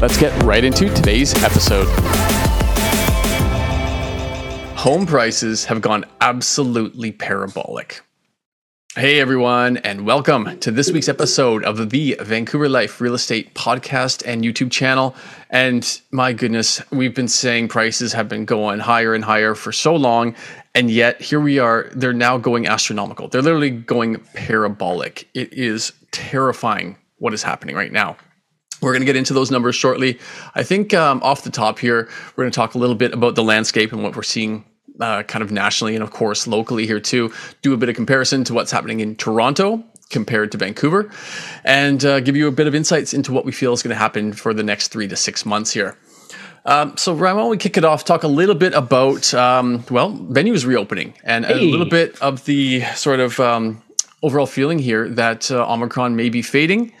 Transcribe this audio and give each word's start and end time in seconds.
Let's 0.00 0.16
get 0.16 0.42
right 0.44 0.64
into 0.64 0.88
today's 0.94 1.34
episode. 1.44 1.84
Home 4.78 5.04
prices 5.04 5.66
have 5.66 5.82
gone 5.82 6.06
absolutely 6.22 7.12
parabolic. 7.12 8.00
Hey 8.96 9.20
everyone, 9.20 9.76
and 9.76 10.06
welcome 10.06 10.58
to 10.60 10.70
this 10.70 10.90
week's 10.90 11.10
episode 11.10 11.64
of 11.64 11.90
the 11.90 12.16
Vancouver 12.18 12.70
Life 12.70 12.98
Real 13.02 13.12
Estate 13.12 13.54
Podcast 13.54 14.22
and 14.26 14.42
YouTube 14.42 14.70
channel. 14.70 15.14
And 15.50 16.00
my 16.10 16.32
goodness, 16.32 16.80
we've 16.90 17.14
been 17.14 17.28
saying 17.28 17.68
prices 17.68 18.14
have 18.14 18.26
been 18.26 18.46
going 18.46 18.78
higher 18.78 19.12
and 19.12 19.22
higher 19.22 19.54
for 19.54 19.70
so 19.70 19.94
long, 19.94 20.34
and 20.74 20.90
yet 20.90 21.20
here 21.20 21.40
we 21.40 21.58
are, 21.58 21.90
they're 21.92 22.14
now 22.14 22.38
going 22.38 22.66
astronomical. 22.66 23.28
They're 23.28 23.42
literally 23.42 23.68
going 23.68 24.16
parabolic. 24.32 25.28
It 25.34 25.52
is 25.52 25.92
terrifying 26.10 26.96
what 27.18 27.34
is 27.34 27.42
happening 27.42 27.76
right 27.76 27.92
now. 27.92 28.16
We're 28.80 28.92
going 28.92 29.02
to 29.02 29.06
get 29.06 29.16
into 29.16 29.34
those 29.34 29.50
numbers 29.50 29.76
shortly. 29.76 30.18
I 30.54 30.62
think 30.62 30.94
um, 30.94 31.22
off 31.22 31.44
the 31.44 31.50
top 31.50 31.78
here, 31.78 32.08
we're 32.36 32.44
going 32.44 32.50
to 32.50 32.56
talk 32.56 32.74
a 32.74 32.78
little 32.78 32.94
bit 32.94 33.12
about 33.12 33.34
the 33.34 33.44
landscape 33.44 33.92
and 33.92 34.02
what 34.02 34.16
we're 34.16 34.22
seeing 34.22 34.64
uh, 35.00 35.22
kind 35.22 35.42
of 35.42 35.50
nationally 35.50 35.94
and 35.94 36.02
of 36.02 36.10
course 36.10 36.46
locally 36.46 36.86
here 36.86 37.00
too. 37.00 37.32
Do 37.62 37.72
a 37.72 37.76
bit 37.76 37.88
of 37.88 37.96
comparison 37.96 38.44
to 38.44 38.54
what's 38.54 38.70
happening 38.70 39.00
in 39.00 39.16
Toronto 39.16 39.84
compared 40.10 40.50
to 40.52 40.58
Vancouver, 40.58 41.08
and 41.64 42.04
uh, 42.04 42.18
give 42.20 42.36
you 42.36 42.48
a 42.48 42.50
bit 42.50 42.66
of 42.66 42.74
insights 42.74 43.14
into 43.14 43.32
what 43.32 43.44
we 43.44 43.52
feel 43.52 43.72
is 43.72 43.82
going 43.82 43.94
to 43.94 43.98
happen 43.98 44.32
for 44.32 44.52
the 44.52 44.62
next 44.62 44.88
three 44.88 45.06
to 45.06 45.16
six 45.16 45.46
months 45.46 45.72
here. 45.72 45.96
Um, 46.66 46.96
so, 46.96 47.14
Ryan, 47.14 47.36
why 47.36 47.42
don't 47.42 47.50
we 47.50 47.56
kick 47.56 47.78
it 47.78 47.84
off? 47.84 48.04
Talk 48.04 48.22
a 48.22 48.28
little 48.28 48.54
bit 48.54 48.74
about, 48.74 49.32
um, 49.32 49.84
well, 49.90 50.12
venues 50.12 50.66
reopening 50.66 51.14
and 51.24 51.46
hey. 51.46 51.54
a 51.54 51.70
little 51.70 51.88
bit 51.88 52.20
of 52.20 52.44
the 52.44 52.82
sort 52.96 53.20
of 53.20 53.40
um, 53.40 53.82
overall 54.22 54.46
feeling 54.46 54.78
here 54.78 55.08
that 55.08 55.50
uh, 55.50 55.66
Omicron 55.72 56.16
may 56.16 56.28
be 56.28 56.42
fading 56.42 56.92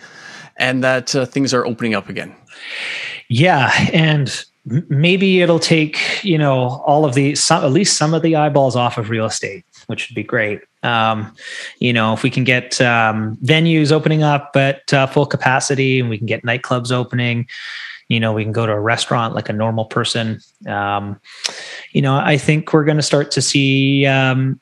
and 0.60 0.84
that 0.84 1.16
uh, 1.16 1.26
things 1.26 1.52
are 1.52 1.66
opening 1.66 1.94
up 1.94 2.08
again. 2.08 2.32
Yeah. 3.28 3.72
And 3.92 4.44
maybe 4.66 5.40
it'll 5.40 5.58
take 5.58 6.22
you 6.22 6.36
know 6.36 6.82
all 6.84 7.06
of 7.06 7.14
the 7.14 7.34
some, 7.34 7.64
at 7.64 7.72
least 7.72 7.96
some 7.96 8.12
of 8.12 8.22
the 8.22 8.36
eyeballs 8.36 8.76
off 8.76 8.98
of 8.98 9.08
real 9.08 9.24
estate 9.24 9.64
which 9.86 10.08
would 10.08 10.14
be 10.14 10.22
great 10.22 10.60
um, 10.82 11.34
you 11.78 11.94
know 11.94 12.12
if 12.12 12.22
we 12.22 12.28
can 12.28 12.44
get 12.44 12.78
um, 12.80 13.36
venues 13.38 13.90
opening 13.90 14.22
up 14.22 14.52
at 14.56 14.92
uh, 14.92 15.06
full 15.06 15.24
capacity 15.24 15.98
and 15.98 16.10
we 16.10 16.18
can 16.18 16.26
get 16.26 16.42
nightclubs 16.42 16.92
opening 16.92 17.48
you 18.08 18.20
know 18.20 18.34
we 18.34 18.44
can 18.44 18.52
go 18.52 18.66
to 18.66 18.72
a 18.72 18.80
restaurant 18.80 19.34
like 19.34 19.48
a 19.48 19.52
normal 19.52 19.86
person 19.86 20.38
um, 20.66 21.18
you 21.92 22.02
know 22.02 22.16
i 22.16 22.36
think 22.36 22.70
we're 22.74 22.84
going 22.84 22.98
to 22.98 23.02
start 23.02 23.30
to 23.30 23.40
see 23.40 24.04
um, 24.04 24.60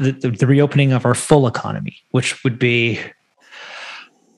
the, 0.00 0.10
the, 0.10 0.30
the 0.30 0.46
reopening 0.48 0.92
of 0.92 1.06
our 1.06 1.14
full 1.14 1.46
economy 1.46 1.96
which 2.10 2.42
would 2.42 2.58
be 2.58 2.98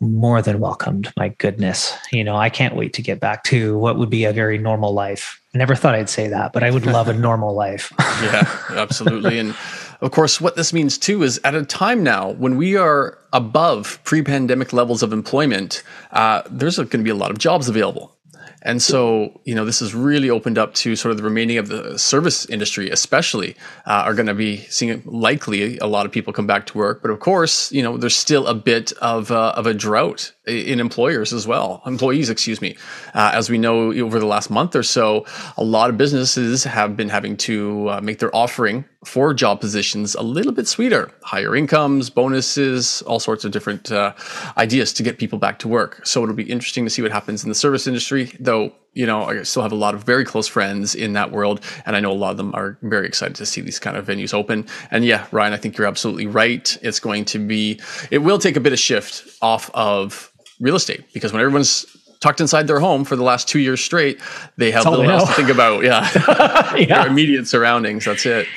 more 0.01 0.43
than 0.43 0.61
welcomed. 0.61 1.13
My 1.17 1.29
goodness. 1.29 1.97
You 2.13 2.25
know, 2.25 2.37
I 2.37 2.51
can't 2.51 2.77
wait 2.77 2.93
to 2.95 3.03
get 3.03 3.21
back 3.21 3.45
to 3.45 3.79
what 3.79 3.99
would 3.99 4.11
be 4.11 4.25
a 4.25 4.33
very 4.33 4.59
normal 4.59 4.93
life. 4.93 5.41
I 5.55 5.59
never 5.59 5.75
thought 5.75 5.95
I'd 5.95 6.11
say 6.11 6.29
that, 6.29 6.53
but 6.53 6.63
I 6.63 6.71
would 6.71 6.87
love 6.87 7.09
a 7.09 7.13
normal 7.29 7.55
life. 7.55 7.93
yeah, 7.99 8.49
absolutely. 8.71 9.39
And 9.39 9.55
of 10.01 10.11
course, 10.11 10.41
what 10.41 10.57
this 10.57 10.73
means 10.73 10.99
too 10.99 11.23
is 11.23 11.41
at 11.45 11.55
a 11.55 11.65
time 11.65 12.03
now 12.03 12.33
when 12.33 12.57
we 12.57 12.77
are 12.77 13.19
above 13.33 14.01
pre 14.05 14.23
pandemic 14.23 14.73
levels 14.73 15.03
of 15.03 15.13
employment, 15.13 15.83
uh, 16.13 16.43
there's 16.51 16.77
going 16.77 16.91
to 16.91 16.99
be 16.99 17.11
a 17.11 17.15
lot 17.15 17.31
of 17.31 17.39
jobs 17.39 17.69
available. 17.69 18.14
And 18.63 18.83
so, 18.83 19.41
you 19.45 19.55
know, 19.55 19.65
this 19.65 19.81
has 19.81 19.95
really 19.95 20.31
opened 20.31 20.59
up 20.59 20.75
to 20.75 20.97
sort 20.97 21.11
of 21.11 21.17
the 21.17 21.23
remaining 21.23 21.59
of 21.59 21.69
the 21.69 21.99
service 21.99 22.47
industry, 22.47 22.91
especially, 22.91 23.57
uh, 23.87 24.03
are 24.05 24.15
going 24.15 24.27
to 24.27 24.35
be 24.35 24.59
seeing 24.69 25.03
likely 25.05 25.79
a 25.79 25.87
lot 25.87 26.07
of 26.07 26.13
people 26.13 26.33
come 26.33 26.47
back 26.47 26.67
to 26.67 26.79
work. 26.79 27.03
But 27.03 27.11
of 27.11 27.21
course, 27.21 27.73
you 27.73 27.83
know, 27.83 27.97
there's 27.97 28.17
still 28.17 28.47
a 28.47 28.55
bit 28.55 28.93
of 29.01 29.31
uh, 29.31 29.55
of 29.57 29.67
a 29.67 29.75
drought 29.75 30.33
in 30.47 30.79
employers 30.79 31.33
as 31.33 31.47
well, 31.47 31.83
employees, 31.87 32.29
excuse 32.29 32.61
me. 32.61 32.77
Uh, 33.15 33.31
as 33.33 33.49
we 33.49 33.57
know, 33.57 33.93
over 33.93 34.19
the 34.19 34.27
last 34.27 34.51
month 34.51 34.77
or 34.77 34.83
so, 34.83 35.25
a 35.57 35.65
lot 35.65 35.89
of 35.89 35.97
businesses 35.97 36.65
have 36.65 36.97
been 36.97 37.09
having 37.09 37.37
to 37.37 37.89
uh, 37.89 38.01
make 38.01 38.19
their 38.19 38.35
offering 38.35 38.85
for 39.05 39.35
job 39.35 39.61
positions 39.61 40.15
a 40.15 40.23
little 40.23 40.53
bit 40.53 40.67
sweeter, 40.67 41.11
higher 41.23 41.55
incomes, 41.55 42.11
bonuses, 42.11 43.03
all 43.03 43.21
sorts 43.21 43.45
of 43.45 43.53
different 43.53 43.91
uh, 43.91 44.13
ideas 44.57 44.93
to 44.95 45.03
get 45.03 45.19
people 45.19 45.39
back 45.39 45.59
to 45.59 45.69
work. 45.69 46.05
So 46.07 46.23
it'll 46.23 46.35
be 46.35 46.51
interesting 46.51 46.85
to 46.85 46.91
see 46.91 47.03
what 47.03 47.13
happens 47.13 47.43
in 47.43 47.49
the 47.49 47.55
service 47.55 47.87
industry, 47.87 48.33
though. 48.39 48.73
You 48.93 49.07
know, 49.07 49.25
I 49.25 49.43
still 49.43 49.63
have 49.63 49.73
a 49.73 49.77
lot 49.77 49.95
of 49.95 50.05
very 50.05 50.25
close 50.25 50.47
friends 50.47 50.95
in 50.95 51.15
that 51.15 51.33
world, 51.33 51.61
and 51.85 51.97
I 51.97 52.01
know 52.01 52.13
a 52.13 52.15
lot 52.15 52.31
of 52.31 52.37
them 52.37 52.55
are 52.55 52.79
very 52.83 53.09
excited 53.09 53.35
to 53.37 53.47
see 53.47 53.61
these 53.61 53.81
kind 53.81 53.97
of 53.97 54.07
venues 54.07 54.33
open. 54.33 54.67
And 54.93 55.05
yeah, 55.05 55.27
Ryan, 55.33 55.53
I 55.53 55.57
think 55.57 55.77
you're 55.77 55.89
absolutely 55.89 56.29
right. 56.29 56.79
It's 56.81 57.01
going 57.01 57.25
to 57.27 57.41
be, 57.41 57.81
it 58.13 58.19
will 58.19 58.39
take 58.39 58.57
a 58.57 58.61
bit 58.61 58.73
of 58.73 58.79
shift 58.79 59.37
off 59.43 59.69
of 59.75 60.31
real 60.65 60.75
estate 60.77 61.05
because 61.13 61.33
when 61.33 61.41
everyone's 61.41 61.85
tucked 62.21 62.41
inside 62.41 62.67
their 62.67 62.81
home 62.81 63.05
for 63.05 63.17
the 63.17 63.23
last 63.23 63.47
two 63.47 63.59
years 63.59 63.85
straight, 63.85 64.19
they 64.57 64.71
have 64.71 64.87
little 64.87 65.09
else 65.09 65.29
to 65.29 65.35
think 65.35 65.51
about. 65.51 65.85
Yeah, 65.85 66.09
yeah. 66.77 67.03
their 67.03 67.07
immediate 67.07 67.47
surroundings. 67.47 68.07
That's 68.07 68.25
it. 68.27 68.49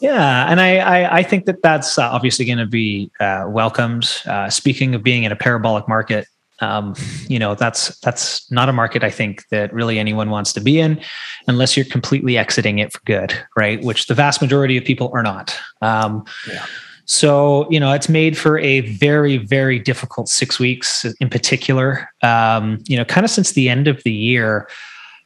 Yeah, 0.00 0.50
and 0.50 0.60
I 0.60 0.76
I, 0.76 1.18
I 1.18 1.22
think 1.22 1.46
that 1.46 1.62
that's 1.62 1.98
uh, 1.98 2.08
obviously 2.08 2.44
going 2.44 2.58
to 2.58 2.66
be 2.66 3.10
uh, 3.18 3.46
welcomed. 3.48 4.08
Uh, 4.26 4.50
speaking 4.50 4.94
of 4.94 5.02
being 5.02 5.24
in 5.24 5.32
a 5.32 5.36
parabolic 5.36 5.88
market, 5.88 6.28
um, 6.60 6.94
you 7.26 7.38
know 7.38 7.54
that's 7.54 7.98
that's 8.00 8.50
not 8.52 8.68
a 8.68 8.72
market 8.74 9.02
I 9.02 9.10
think 9.10 9.48
that 9.50 9.72
really 9.72 9.98
anyone 9.98 10.28
wants 10.28 10.52
to 10.52 10.60
be 10.60 10.78
in, 10.78 11.00
unless 11.48 11.74
you're 11.74 11.86
completely 11.86 12.36
exiting 12.36 12.78
it 12.78 12.92
for 12.92 13.00
good, 13.06 13.32
right? 13.56 13.82
Which 13.82 14.06
the 14.06 14.14
vast 14.14 14.42
majority 14.42 14.76
of 14.76 14.84
people 14.84 15.10
are 15.14 15.22
not. 15.22 15.58
Um, 15.80 16.26
yeah. 16.46 16.66
So, 17.06 17.70
you 17.70 17.78
know, 17.78 17.92
it's 17.92 18.08
made 18.08 18.36
for 18.36 18.58
a 18.58 18.80
very, 18.80 19.38
very 19.38 19.78
difficult 19.78 20.28
six 20.28 20.58
weeks 20.58 21.06
in 21.20 21.30
particular. 21.30 22.10
Um, 22.22 22.82
you 22.86 22.96
know, 22.96 23.04
kind 23.04 23.24
of 23.24 23.30
since 23.30 23.52
the 23.52 23.68
end 23.68 23.86
of 23.86 24.02
the 24.02 24.12
year, 24.12 24.68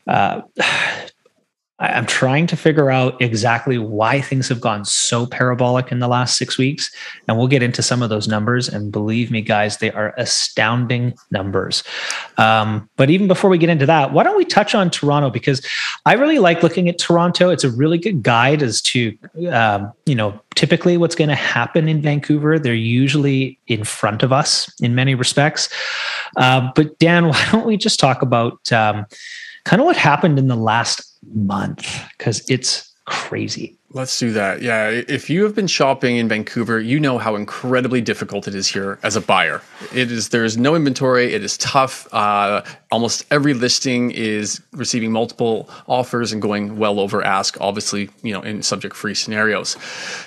uh, 0.06 0.42
I'm 1.80 2.04
trying 2.04 2.46
to 2.48 2.56
figure 2.56 2.90
out 2.90 3.20
exactly 3.22 3.78
why 3.78 4.20
things 4.20 4.48
have 4.48 4.60
gone 4.60 4.84
so 4.84 5.24
parabolic 5.24 5.90
in 5.90 5.98
the 5.98 6.08
last 6.08 6.36
six 6.36 6.58
weeks. 6.58 6.90
And 7.26 7.38
we'll 7.38 7.48
get 7.48 7.62
into 7.62 7.82
some 7.82 8.02
of 8.02 8.10
those 8.10 8.28
numbers. 8.28 8.68
And 8.68 8.92
believe 8.92 9.30
me, 9.30 9.40
guys, 9.40 9.78
they 9.78 9.90
are 9.90 10.12
astounding 10.18 11.14
numbers. 11.30 11.82
Um, 12.36 12.88
but 12.96 13.08
even 13.08 13.28
before 13.28 13.48
we 13.48 13.56
get 13.56 13.70
into 13.70 13.86
that, 13.86 14.12
why 14.12 14.24
don't 14.24 14.36
we 14.36 14.44
touch 14.44 14.74
on 14.74 14.90
Toronto? 14.90 15.30
Because 15.30 15.66
I 16.04 16.14
really 16.14 16.38
like 16.38 16.62
looking 16.62 16.86
at 16.90 16.98
Toronto. 16.98 17.48
It's 17.48 17.64
a 17.64 17.70
really 17.70 17.96
good 17.96 18.22
guide 18.22 18.62
as 18.62 18.82
to, 18.82 19.16
um, 19.50 19.90
you 20.04 20.14
know, 20.14 20.38
typically 20.56 20.98
what's 20.98 21.14
going 21.14 21.30
to 21.30 21.34
happen 21.34 21.88
in 21.88 22.02
Vancouver. 22.02 22.58
They're 22.58 22.74
usually 22.74 23.58
in 23.68 23.84
front 23.84 24.22
of 24.22 24.34
us 24.34 24.70
in 24.82 24.94
many 24.94 25.14
respects. 25.14 25.70
Uh, 26.36 26.70
but 26.74 26.98
Dan, 26.98 27.28
why 27.30 27.48
don't 27.50 27.66
we 27.66 27.78
just 27.78 27.98
talk 27.98 28.20
about 28.20 28.70
um, 28.70 29.06
kind 29.64 29.80
of 29.80 29.86
what 29.86 29.96
happened 29.96 30.38
in 30.38 30.48
the 30.48 30.56
last 30.56 31.09
month 31.22 31.86
because 32.16 32.48
it's 32.48 32.90
crazy. 33.10 33.76
Let's 33.92 34.16
do 34.20 34.32
that. 34.34 34.62
Yeah. 34.62 34.88
If 34.88 35.28
you 35.28 35.42
have 35.42 35.52
been 35.52 35.66
shopping 35.66 36.16
in 36.16 36.28
Vancouver, 36.28 36.78
you 36.78 37.00
know 37.00 37.18
how 37.18 37.34
incredibly 37.34 38.00
difficult 38.00 38.46
it 38.46 38.54
is 38.54 38.68
here 38.68 39.00
as 39.02 39.16
a 39.16 39.20
buyer. 39.20 39.62
It 39.92 40.12
is, 40.12 40.28
there's 40.28 40.56
no 40.56 40.76
inventory. 40.76 41.34
It 41.34 41.42
is 41.42 41.58
tough. 41.58 42.06
Uh, 42.14 42.62
almost 42.92 43.26
every 43.32 43.52
listing 43.52 44.12
is 44.12 44.62
receiving 44.70 45.10
multiple 45.10 45.68
offers 45.88 46.32
and 46.32 46.40
going 46.40 46.76
well 46.76 47.00
over 47.00 47.20
ask, 47.24 47.60
obviously, 47.60 48.10
you 48.22 48.32
know, 48.32 48.42
in 48.42 48.62
subject 48.62 48.94
free 48.94 49.14
scenarios, 49.14 49.76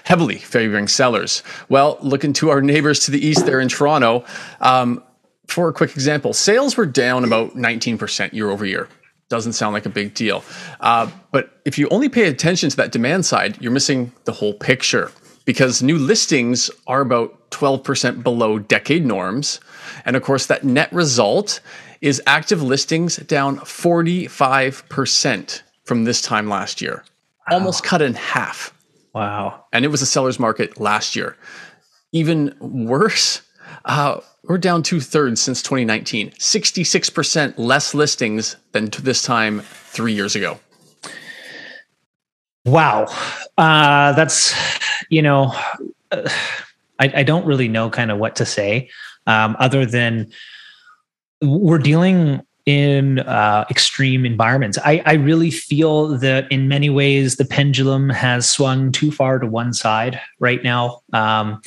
heavily 0.03 0.39
favoring 0.39 0.89
sellers. 0.89 1.41
Well, 1.69 1.97
looking 2.01 2.33
to 2.33 2.49
our 2.49 2.61
neighbors 2.61 3.05
to 3.05 3.11
the 3.11 3.25
east 3.25 3.45
there 3.45 3.61
in 3.61 3.69
Toronto, 3.69 4.25
um, 4.59 5.01
for 5.47 5.69
a 5.69 5.73
quick 5.73 5.91
example, 5.91 6.33
sales 6.33 6.75
were 6.75 6.85
down 6.85 7.23
about 7.23 7.55
19% 7.55 8.33
year 8.33 8.49
over 8.49 8.65
year 8.65 8.89
doesn't 9.29 9.53
sound 9.53 9.73
like 9.73 9.85
a 9.85 9.89
big 9.89 10.13
deal. 10.13 10.43
Uh, 10.79 11.09
but 11.31 11.61
if 11.65 11.77
you 11.77 11.87
only 11.89 12.09
pay 12.09 12.27
attention 12.27 12.69
to 12.69 12.77
that 12.77 12.91
demand 12.91 13.25
side, 13.25 13.59
you're 13.61 13.71
missing 13.71 14.11
the 14.25 14.31
whole 14.31 14.53
picture 14.53 15.11
because 15.45 15.81
new 15.81 15.97
listings 15.97 16.69
are 16.87 17.01
about 17.01 17.51
12% 17.51 18.23
below 18.23 18.59
decade 18.59 19.05
norms. 19.05 19.59
And 20.05 20.15
of 20.15 20.23
course, 20.23 20.45
that 20.47 20.63
net 20.63 20.91
result 20.93 21.59
is 22.01 22.21
active 22.27 22.61
listings 22.61 23.17
down 23.17 23.57
45% 23.59 25.61
from 25.83 26.03
this 26.03 26.21
time 26.21 26.49
last 26.49 26.81
year, 26.81 27.03
wow. 27.49 27.57
almost 27.57 27.83
cut 27.83 28.01
in 28.01 28.13
half. 28.13 28.73
Wow. 29.13 29.65
And 29.71 29.85
it 29.85 29.89
was 29.89 30.01
a 30.01 30.05
seller's 30.05 30.39
market 30.39 30.79
last 30.79 31.15
year. 31.15 31.37
Even 32.11 32.55
worse, 32.59 33.41
Uh, 33.85 34.19
we're 34.43 34.57
down 34.57 34.83
two 34.83 34.99
thirds 34.99 35.41
since 35.41 35.61
2019. 35.61 36.31
66% 36.31 37.53
less 37.57 37.93
listings 37.93 38.55
than 38.71 38.89
this 39.01 39.21
time 39.21 39.61
three 39.61 40.13
years 40.13 40.35
ago. 40.35 40.59
Wow. 42.65 43.07
Uh, 43.57 44.13
that's, 44.13 44.53
you 45.09 45.21
know, 45.21 45.53
uh, 46.11 46.29
I, 46.99 47.11
I, 47.15 47.23
don't 47.23 47.45
really 47.45 47.67
know 47.67 47.89
kind 47.89 48.09
of 48.09 48.19
what 48.19 48.37
to 48.37 48.45
say 48.45 48.89
um, 49.27 49.57
other 49.59 49.85
than 49.85 50.31
we're 51.41 51.77
dealing 51.77 52.41
in 52.65 53.19
uh, 53.19 53.65
extreme 53.69 54.25
environments. 54.25 54.77
I, 54.85 55.01
I 55.05 55.13
really 55.13 55.51
feel 55.51 56.17
that 56.19 56.49
in 56.49 56.69
many 56.69 56.89
ways 56.89 57.35
the 57.35 57.45
pendulum 57.45 58.09
has 58.09 58.49
swung 58.49 58.91
too 58.91 59.11
far 59.11 59.39
to 59.39 59.47
one 59.47 59.73
side 59.73 60.19
right 60.39 60.63
now. 60.63 61.01
Um, 61.11 61.61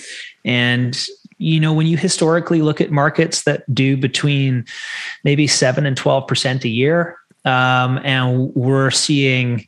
and 0.44 1.06
you 1.38 1.60
know, 1.60 1.72
when 1.72 1.86
you 1.86 1.96
historically 1.96 2.62
look 2.62 2.80
at 2.80 2.90
markets 2.90 3.42
that 3.42 3.62
do 3.74 3.96
between 3.96 4.64
maybe 5.24 5.46
seven 5.46 5.86
and 5.86 5.96
twelve 5.96 6.26
percent 6.26 6.64
a 6.64 6.68
year, 6.68 7.18
um, 7.44 7.98
and 8.04 8.54
we're 8.54 8.90
seeing. 8.90 9.66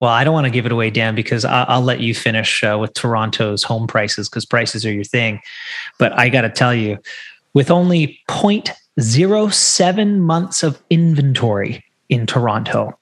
Well, 0.00 0.10
I 0.10 0.24
don't 0.24 0.34
want 0.34 0.46
to 0.46 0.50
give 0.50 0.66
it 0.66 0.72
away, 0.72 0.90
Dan, 0.90 1.14
because 1.14 1.44
I'll, 1.44 1.64
I'll 1.68 1.82
let 1.82 2.00
you 2.00 2.12
finish 2.12 2.64
uh, 2.64 2.76
with 2.80 2.92
Toronto's 2.94 3.62
home 3.62 3.86
prices 3.86 4.28
because 4.28 4.44
prices 4.44 4.84
are 4.84 4.92
your 4.92 5.04
thing. 5.04 5.40
But 5.96 6.12
I 6.18 6.28
got 6.28 6.40
to 6.40 6.50
tell 6.50 6.74
you, 6.74 6.98
with 7.54 7.70
only 7.70 8.18
point 8.26 8.72
zero 9.00 9.48
seven 9.48 10.20
months 10.20 10.62
of 10.62 10.82
inventory 10.90 11.84
in 12.08 12.26
Toronto. 12.26 12.98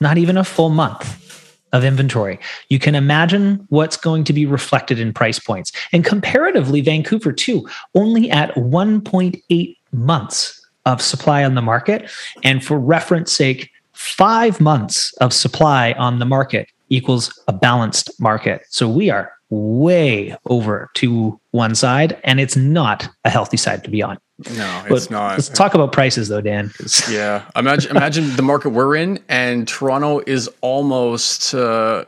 Not 0.00 0.18
even 0.18 0.36
a 0.36 0.44
full 0.44 0.68
month 0.68 1.25
of 1.72 1.84
inventory. 1.84 2.38
You 2.68 2.78
can 2.78 2.94
imagine 2.94 3.66
what's 3.70 3.96
going 3.96 4.24
to 4.24 4.32
be 4.32 4.46
reflected 4.46 4.98
in 4.98 5.12
price 5.12 5.38
points. 5.38 5.72
And 5.92 6.04
comparatively, 6.04 6.80
Vancouver, 6.80 7.32
too, 7.32 7.68
only 7.94 8.30
at 8.30 8.54
1.8 8.54 9.76
months 9.92 10.66
of 10.84 11.02
supply 11.02 11.44
on 11.44 11.54
the 11.54 11.62
market. 11.62 12.10
And 12.44 12.64
for 12.64 12.78
reference 12.78 13.32
sake, 13.32 13.70
five 13.92 14.60
months 14.60 15.12
of 15.14 15.32
supply 15.32 15.92
on 15.92 16.18
the 16.18 16.26
market 16.26 16.68
equals 16.88 17.42
a 17.48 17.52
balanced 17.52 18.10
market. 18.20 18.62
So 18.70 18.88
we 18.88 19.10
are 19.10 19.32
way 19.50 20.36
over 20.46 20.90
to 20.94 21.40
one 21.50 21.74
side, 21.74 22.18
and 22.24 22.40
it's 22.40 22.56
not 22.56 23.08
a 23.24 23.30
healthy 23.30 23.56
side 23.56 23.84
to 23.84 23.90
be 23.90 24.02
on. 24.02 24.18
No, 24.38 24.84
it's 24.90 25.08
not. 25.08 25.32
Let's 25.32 25.48
talk 25.48 25.72
about 25.74 25.92
prices 25.92 26.28
though, 26.28 26.42
Dan. 26.42 26.70
Yeah, 27.10 27.48
imagine 27.56 27.90
imagine 27.90 28.36
the 28.36 28.42
market 28.42 28.70
we're 28.70 28.94
in, 28.96 29.18
and 29.30 29.66
Toronto 29.66 30.20
is 30.26 30.50
almost 30.60 31.54
uh, 31.54 32.04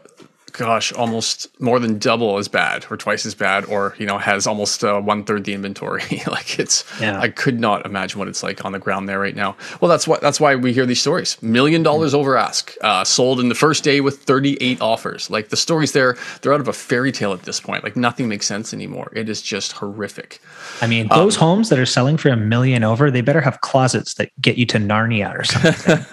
gosh, 0.52 0.92
almost 0.92 1.48
more 1.60 1.78
than 1.78 1.98
double 1.98 2.38
as 2.38 2.48
bad 2.48 2.86
or 2.90 2.96
twice 2.96 3.24
as 3.26 3.34
bad, 3.34 3.64
or, 3.66 3.94
you 3.98 4.06
know, 4.06 4.18
has 4.18 4.46
almost 4.46 4.84
uh, 4.84 5.00
one 5.00 5.24
third 5.24 5.44
the 5.44 5.54
inventory. 5.54 6.02
like 6.26 6.58
it's, 6.58 6.84
yeah. 7.00 7.20
I 7.20 7.28
could 7.28 7.60
not 7.60 7.86
imagine 7.86 8.18
what 8.18 8.28
it's 8.28 8.42
like 8.42 8.64
on 8.64 8.72
the 8.72 8.78
ground 8.78 9.08
there 9.08 9.18
right 9.18 9.36
now. 9.36 9.56
Well, 9.80 9.88
that's 9.88 10.06
what, 10.06 10.20
that's 10.20 10.40
why 10.40 10.56
we 10.56 10.72
hear 10.72 10.86
these 10.86 11.00
stories. 11.00 11.40
Million 11.42 11.82
dollars 11.82 12.12
mm 12.12 12.18
over 12.18 12.36
ask, 12.36 12.74
uh, 12.80 13.04
sold 13.04 13.38
in 13.38 13.48
the 13.48 13.54
first 13.54 13.84
day 13.84 14.00
with 14.00 14.22
38 14.22 14.80
offers. 14.80 15.30
Like 15.30 15.50
the 15.50 15.56
stories 15.56 15.92
there, 15.92 16.16
they're 16.40 16.52
out 16.52 16.60
of 16.60 16.68
a 16.68 16.72
fairy 16.72 17.12
tale 17.12 17.32
at 17.32 17.42
this 17.42 17.60
point. 17.60 17.84
Like 17.84 17.96
nothing 17.96 18.28
makes 18.28 18.46
sense 18.46 18.72
anymore. 18.72 19.12
It 19.14 19.28
is 19.28 19.42
just 19.42 19.72
horrific. 19.72 20.40
I 20.80 20.86
mean, 20.86 21.08
those 21.08 21.36
um, 21.36 21.40
homes 21.40 21.68
that 21.68 21.78
are 21.78 21.86
selling 21.86 22.16
for 22.16 22.30
a 22.30 22.36
million 22.36 22.82
over, 22.82 23.10
they 23.10 23.20
better 23.20 23.40
have 23.40 23.60
closets 23.60 24.14
that 24.14 24.30
get 24.40 24.58
you 24.58 24.66
to 24.66 24.78
Narnia 24.78 25.32
or 25.36 25.44
something. 25.44 25.98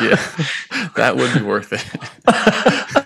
yeah, 0.00 0.90
that 0.96 1.16
would 1.16 1.34
be 1.34 1.42
worth 1.42 1.72
it. 1.72 3.02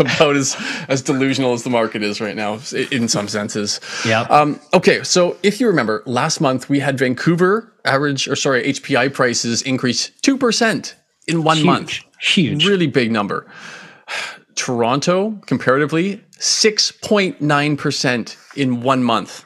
about 0.16 0.36
as 0.36 0.56
as 0.88 1.02
delusional 1.02 1.52
as 1.52 1.62
the 1.64 1.70
market 1.70 2.02
is 2.02 2.20
right 2.20 2.36
now, 2.36 2.58
in 2.90 3.08
some 3.08 3.28
senses. 3.28 3.80
Yeah. 4.06 4.22
Um, 4.22 4.60
okay, 4.74 5.02
so 5.02 5.36
if 5.42 5.60
you 5.60 5.66
remember, 5.66 6.02
last 6.06 6.40
month 6.40 6.68
we 6.68 6.78
had 6.80 6.98
Vancouver 6.98 7.72
average, 7.84 8.28
or 8.28 8.36
sorry, 8.36 8.62
HPI 8.64 9.12
prices 9.12 9.62
increase 9.62 10.10
two 10.22 10.36
percent 10.36 10.96
in 11.26 11.42
one 11.42 11.58
Huge. 11.58 11.66
month. 11.66 12.00
Huge, 12.20 12.66
really 12.66 12.86
big 12.86 13.12
number. 13.12 13.46
Toronto, 14.54 15.38
comparatively, 15.46 16.22
six 16.38 16.90
point 16.90 17.40
nine 17.40 17.76
percent 17.76 18.36
in 18.56 18.80
one 18.82 19.04
month 19.04 19.44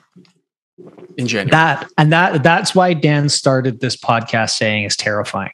in 1.17 1.27
January. 1.27 1.51
That 1.51 1.91
and 1.99 2.13
that 2.13 2.43
that's 2.43 2.75
why 2.75 2.95
Dan 2.95 3.29
started 3.29 3.81
this 3.81 3.97
podcast 3.97 4.51
saying 4.51 4.85
is 4.85 4.97
terrifying. 4.97 5.53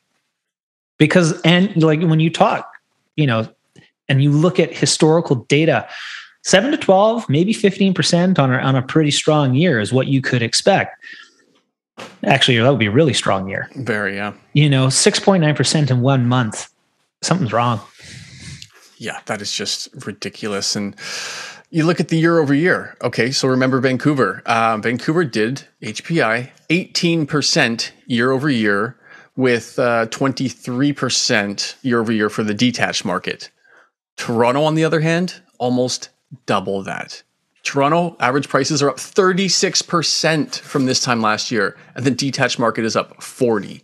Because 0.99 1.41
and 1.43 1.83
like 1.83 2.01
when 2.01 2.21
you 2.21 2.31
talk, 2.31 2.73
you 3.17 3.27
know, 3.27 3.49
and 4.09 4.23
you 4.23 4.31
look 4.31 4.59
at 4.59 4.75
historical 4.75 5.37
data, 5.37 5.89
seven 6.43 6.71
to 6.71 6.77
12, 6.77 7.29
maybe 7.29 7.53
15% 7.53 8.39
on 8.39 8.53
a, 8.53 8.59
on 8.59 8.77
a 8.77 8.83
pretty 8.83 9.11
strong 9.11 9.55
year 9.55 9.81
is 9.81 9.93
what 9.93 10.07
you 10.07 10.21
could 10.21 10.43
expect. 10.43 10.97
Actually, 12.25 12.59
that 12.59 12.71
would 12.71 12.79
be 12.79 12.87
a 12.87 12.91
really 12.91 13.13
strong 13.13 13.49
year. 13.49 13.69
Very, 13.77 14.17
yeah. 14.17 14.33
You 14.53 14.71
know, 14.71 14.87
6.9% 14.87 15.91
in 15.91 16.01
one 16.01 16.27
month. 16.27 16.69
Something's 17.23 17.53
wrong. 17.53 17.81
Yeah, 18.99 19.21
that 19.27 19.41
is 19.41 19.53
just 19.53 19.89
ridiculous. 20.07 20.77
And 20.77 20.97
you 21.71 21.85
look 21.85 22.01
at 22.01 22.09
the 22.09 22.17
year 22.17 22.39
over 22.39 22.55
year. 22.55 22.97
Okay, 23.03 23.31
so 23.31 23.49
remember 23.49 23.81
Vancouver. 23.81 24.43
Uh, 24.47 24.79
Vancouver 24.79 25.25
did 25.25 25.67
HPI 25.83 26.51
18% 26.71 27.91
year 28.07 28.31
over 28.31 28.49
year 28.49 28.97
with 29.37 29.79
uh, 29.79 30.07
23% 30.07 31.77
year 31.83 32.01
over 32.01 32.13
year 32.13 32.29
for 32.29 32.43
the 32.43 32.55
detached 32.55 33.05
market. 33.05 33.51
Toronto, 34.19 34.63
on 34.63 34.75
the 34.75 34.85
other 34.85 35.01
hand, 35.01 35.41
almost 35.59 36.11
double 36.45 36.83
that. 36.83 37.23
Toronto 37.63 38.17
average 38.21 38.49
prices 38.49 38.83
are 38.83 38.91
up 38.91 38.97
36% 38.97 40.59
from 40.61 40.87
this 40.87 41.01
time 41.01 41.23
last 41.23 41.51
year, 41.51 41.77
and 41.95 42.05
the 42.05 42.11
detached 42.11 42.59
market 42.59 42.85
is 42.85 42.97
up 42.97 43.23
40. 43.23 43.83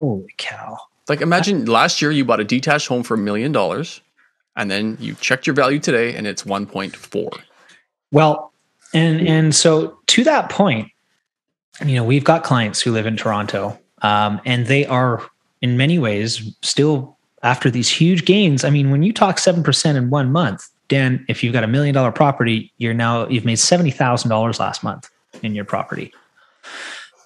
Holy 0.00 0.34
cow. 0.38 0.78
Like 1.08 1.20
imagine 1.20 1.64
last 1.66 2.00
year 2.00 2.12
you 2.12 2.24
bought 2.24 2.40
a 2.40 2.44
detached 2.44 2.86
home 2.86 3.02
for 3.02 3.14
a 3.14 3.18
million 3.18 3.50
dollars 3.50 4.00
and 4.56 4.70
then 4.70 4.96
you 5.00 5.14
checked 5.16 5.46
your 5.46 5.54
value 5.54 5.78
today 5.78 6.14
and 6.14 6.26
it's 6.26 6.44
1.4. 6.44 7.40
Well, 8.12 8.52
and 8.92 9.26
and 9.26 9.54
so 9.54 9.98
to 10.08 10.24
that 10.24 10.50
point, 10.50 10.90
you 11.84 11.94
know, 11.94 12.04
we've 12.04 12.24
got 12.24 12.44
clients 12.44 12.80
who 12.80 12.92
live 12.92 13.06
in 13.06 13.16
Toronto, 13.16 13.78
um, 14.02 14.40
and 14.44 14.66
they 14.66 14.84
are 14.86 15.22
in 15.62 15.76
many 15.76 15.98
ways 15.98 16.54
still 16.62 17.16
after 17.42 17.70
these 17.70 17.88
huge 17.88 18.24
gains. 18.24 18.64
I 18.64 18.70
mean, 18.70 18.90
when 18.90 19.02
you 19.02 19.12
talk 19.12 19.36
7% 19.36 19.94
in 19.94 20.10
one 20.10 20.30
month, 20.30 20.68
Dan, 20.88 21.24
if 21.28 21.42
you've 21.42 21.52
got 21.52 21.64
a 21.64 21.68
million 21.68 21.94
dollar 21.94 22.12
property, 22.12 22.72
you're 22.78 22.94
now, 22.94 23.26
you've 23.28 23.44
made 23.44 23.58
$70,000 23.58 24.58
last 24.58 24.82
month 24.82 25.08
in 25.42 25.54
your 25.54 25.64
property. 25.64 26.12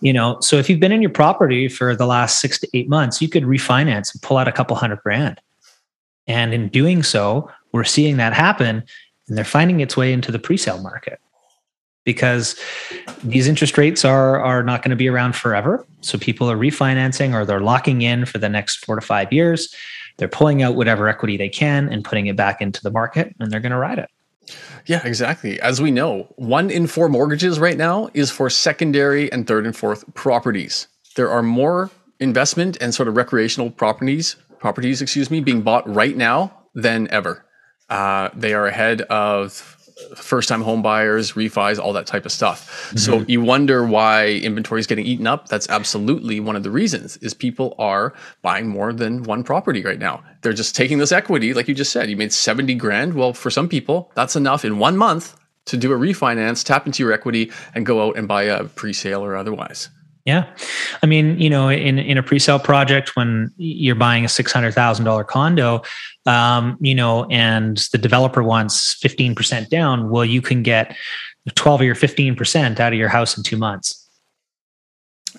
You 0.01 0.13
know, 0.13 0.39
so 0.41 0.57
if 0.57 0.69
you've 0.69 0.81
been 0.81 0.93
in 0.93 1.01
your 1.01 1.11
property 1.11 1.69
for 1.69 1.97
the 1.97 2.07
last 2.07 2.41
six 2.41 2.59
to 2.61 2.69
eight 2.75 2.89
months, 2.89 3.23
you 3.23 3.29
could 3.29 3.45
refinance 3.45 4.13
and 4.13 4.21
pull 4.23 4.37
out 4.37 4.47
a 4.47 4.53
couple 4.53 4.77
hundred 4.77 5.01
grand. 5.01 5.41
And 6.27 6.53
in 6.53 6.69
doing 6.69 7.03
so, 7.03 7.51
we're 7.73 7.85
seeing 7.85 8.19
that 8.19 8.35
happen 8.35 8.85
and 9.29 9.39
they're 9.39 9.45
finding 9.45 9.81
its 9.81 9.97
way 9.97 10.13
into 10.13 10.31
the 10.31 10.39
pre-sale 10.39 10.83
market 10.83 11.21
because 12.05 12.59
these 13.23 13.49
interest 13.49 13.79
rates 13.79 14.05
are 14.05 14.39
are 14.41 14.63
not 14.63 14.83
going 14.83 14.91
to 14.91 14.97
be 14.97 15.09
around 15.09 15.35
forever. 15.35 15.87
So 16.03 16.19
people 16.19 16.51
are 16.51 16.57
refinancing 16.57 17.35
or 17.35 17.47
they're 17.47 17.61
locking 17.61 18.03
in 18.03 18.27
for 18.27 18.39
the 18.39 18.49
next 18.49 18.85
4 18.85 18.97
to 18.97 19.01
5 19.01 19.33
years 19.33 19.75
they're 20.17 20.29
pulling 20.29 20.63
out 20.63 20.75
whatever 20.75 21.09
equity 21.09 21.37
they 21.37 21.49
can 21.49 21.89
and 21.89 22.05
putting 22.05 22.27
it 22.27 22.37
back 22.37 22.61
into 22.61 22.83
the 22.83 22.91
market 22.91 23.35
and 23.41 23.51
they're 23.51 23.61
going 23.61 23.73
to 23.73 23.79
ride 23.79 23.99
it. 23.99 24.11
Yeah, 24.87 25.01
exactly. 25.05 25.61
As 25.61 25.81
we 25.81 25.91
know, 25.91 26.33
one 26.37 26.71
in 26.71 26.87
four 26.87 27.09
mortgages 27.09 27.59
right 27.59 27.77
now 27.77 28.11
is 28.13 28.31
for 28.31 28.51
secondary 28.51 29.33
and 29.33 29.47
third 29.47 29.65
and 29.65 29.75
fourth 29.75 30.05
properties. 30.15 30.89
There 31.17 31.31
are 31.31 31.43
more 31.43 31.91
investment 32.21 32.77
and 32.81 32.95
sort 32.95 33.09
of 33.09 33.17
recreational 33.17 33.71
properties, 33.71 34.37
properties, 34.59 35.01
excuse 35.01 35.31
me, 35.31 35.41
being 35.41 35.63
bought 35.63 35.89
right 35.93 36.17
now 36.17 36.65
than 36.75 37.09
ever. 37.11 37.45
Uh, 37.89 38.29
they 38.35 38.53
are 38.53 38.67
ahead 38.67 39.03
of 39.03 39.74
first 40.17 40.49
time 40.49 40.63
home 40.63 40.83
buyers, 40.83 41.33
refis, 41.33 41.79
all 41.79 41.93
that 41.93 42.07
type 42.07 42.27
of 42.27 42.33
stuff. 42.33 42.89
Mm-hmm. 42.89 42.97
So 42.99 43.25
you 43.29 43.41
wonder 43.41 43.85
why 43.87 44.29
inventory 44.29 44.81
is 44.81 44.87
getting 44.87 45.07
eaten 45.07 45.27
up. 45.27 45.49
That's 45.49 45.69
absolutely 45.69 46.41
one 46.41 46.57
of 46.57 46.63
the 46.63 46.71
reasons 46.71 47.17
is 47.19 47.35
people 47.35 47.75
are 47.79 48.15
buying 48.43 48.69
more 48.69 48.93
than 48.93 49.23
one 49.25 49.45
property 49.45 49.83
right 49.83 49.99
now. 49.99 50.23
They're 50.43 50.53
just 50.53 50.77
taking 50.77 50.99
this 50.99 51.13
equity, 51.13 51.55
like 51.55 51.69
you 51.69 51.75
just 51.75 51.93
said, 51.93 52.11
you 52.11 52.17
made 52.17 52.33
70 52.33 52.75
grand. 52.75 53.15
Well, 53.15 53.33
for 53.33 53.51
some 53.51 53.69
people, 53.69 54.11
that's 54.15 54.37
enough 54.37 54.65
in 54.65 54.79
one 54.79 54.97
month 54.97 55.37
to 55.67 55.77
do 55.77 55.93
a 55.93 55.97
refinance, 55.97 56.65
tap 56.65 56.87
into 56.87 57.03
your 57.03 57.13
equity 57.13 57.51
and 57.75 57.87
go 57.87 58.07
out 58.07 58.19
and 58.19 58.29
buy 58.29 58.43
a 58.43 58.65
pre-sale 58.65 59.25
or 59.25 59.37
otherwise. 59.37 59.89
Yeah. 60.25 60.47
I 61.03 61.07
mean, 61.07 61.39
you 61.39 61.51
know, 61.51 61.69
in, 61.69 61.99
in 61.99 62.17
a 62.17 62.23
pre-sale 62.23 62.59
project, 62.59 63.15
when 63.15 63.53
you're 63.59 63.95
buying 63.95 64.25
a 64.25 64.29
$600,000 64.29 65.27
condo, 65.27 65.83
um, 66.25 66.79
you 66.81 66.95
know, 66.95 67.27
and 67.27 67.77
the 67.93 67.99
developer 67.99 68.43
wants 68.43 68.99
15% 69.03 69.69
down, 69.69 70.09
well, 70.09 70.25
you 70.25 70.41
can 70.41 70.63
get 70.63 70.97
12 71.55 71.83
or 71.83 71.95
15% 71.95 72.81
out 72.81 72.93
of 72.93 72.99
your 72.99 73.11
house 73.11 73.37
in 73.37 73.43
two 73.43 73.59
months. 73.59 74.09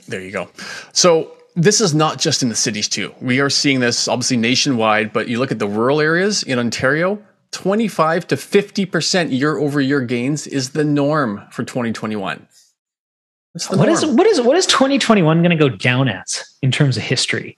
There 0.08 0.22
you 0.22 0.32
go. 0.32 0.50
So 0.94 1.32
this 1.56 1.82
is 1.82 1.96
not 1.96 2.20
just 2.20 2.44
in 2.44 2.50
the 2.50 2.56
cities 2.56 2.88
too. 2.88 3.14
We 3.22 3.40
are 3.40 3.50
seeing 3.50 3.80
this 3.80 4.08
obviously 4.08 4.38
nationwide, 4.38 5.14
but 5.14 5.28
you 5.28 5.40
look 5.40 5.52
at 5.52 5.58
the 5.58 5.68
rural 5.68 6.00
areas 6.00 6.44
in 6.44 6.60
Ontario, 6.60 7.20
25 7.52 8.28
to 8.28 8.36
50% 8.36 9.32
year 9.32 9.58
over 9.58 9.82
year 9.82 10.02
gains 10.02 10.46
is 10.46 10.72
the 10.72 10.84
norm 10.84 11.42
for 11.52 11.64
2021. 11.64 12.46
What 13.70 13.88
is, 13.88 14.06
what 14.06 14.28
is 14.28 14.42
what 14.42 14.58
is 14.58 14.66
2021 14.66 15.42
going 15.42 15.50
to 15.50 15.56
go 15.56 15.70
down 15.70 16.10
at 16.10 16.44
in 16.62 16.72
terms 16.72 16.98
of 16.98 17.04
history? 17.04 17.58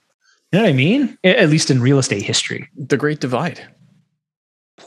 You 0.52 0.58
know 0.58 0.64
what 0.64 0.70
I 0.70 0.72
mean? 0.72 1.18
At 1.24 1.48
least 1.48 1.70
in 1.70 1.80
real 1.80 1.98
estate 1.98 2.22
history. 2.22 2.68
The 2.76 2.96
Great 2.96 3.20
Divide. 3.20 3.66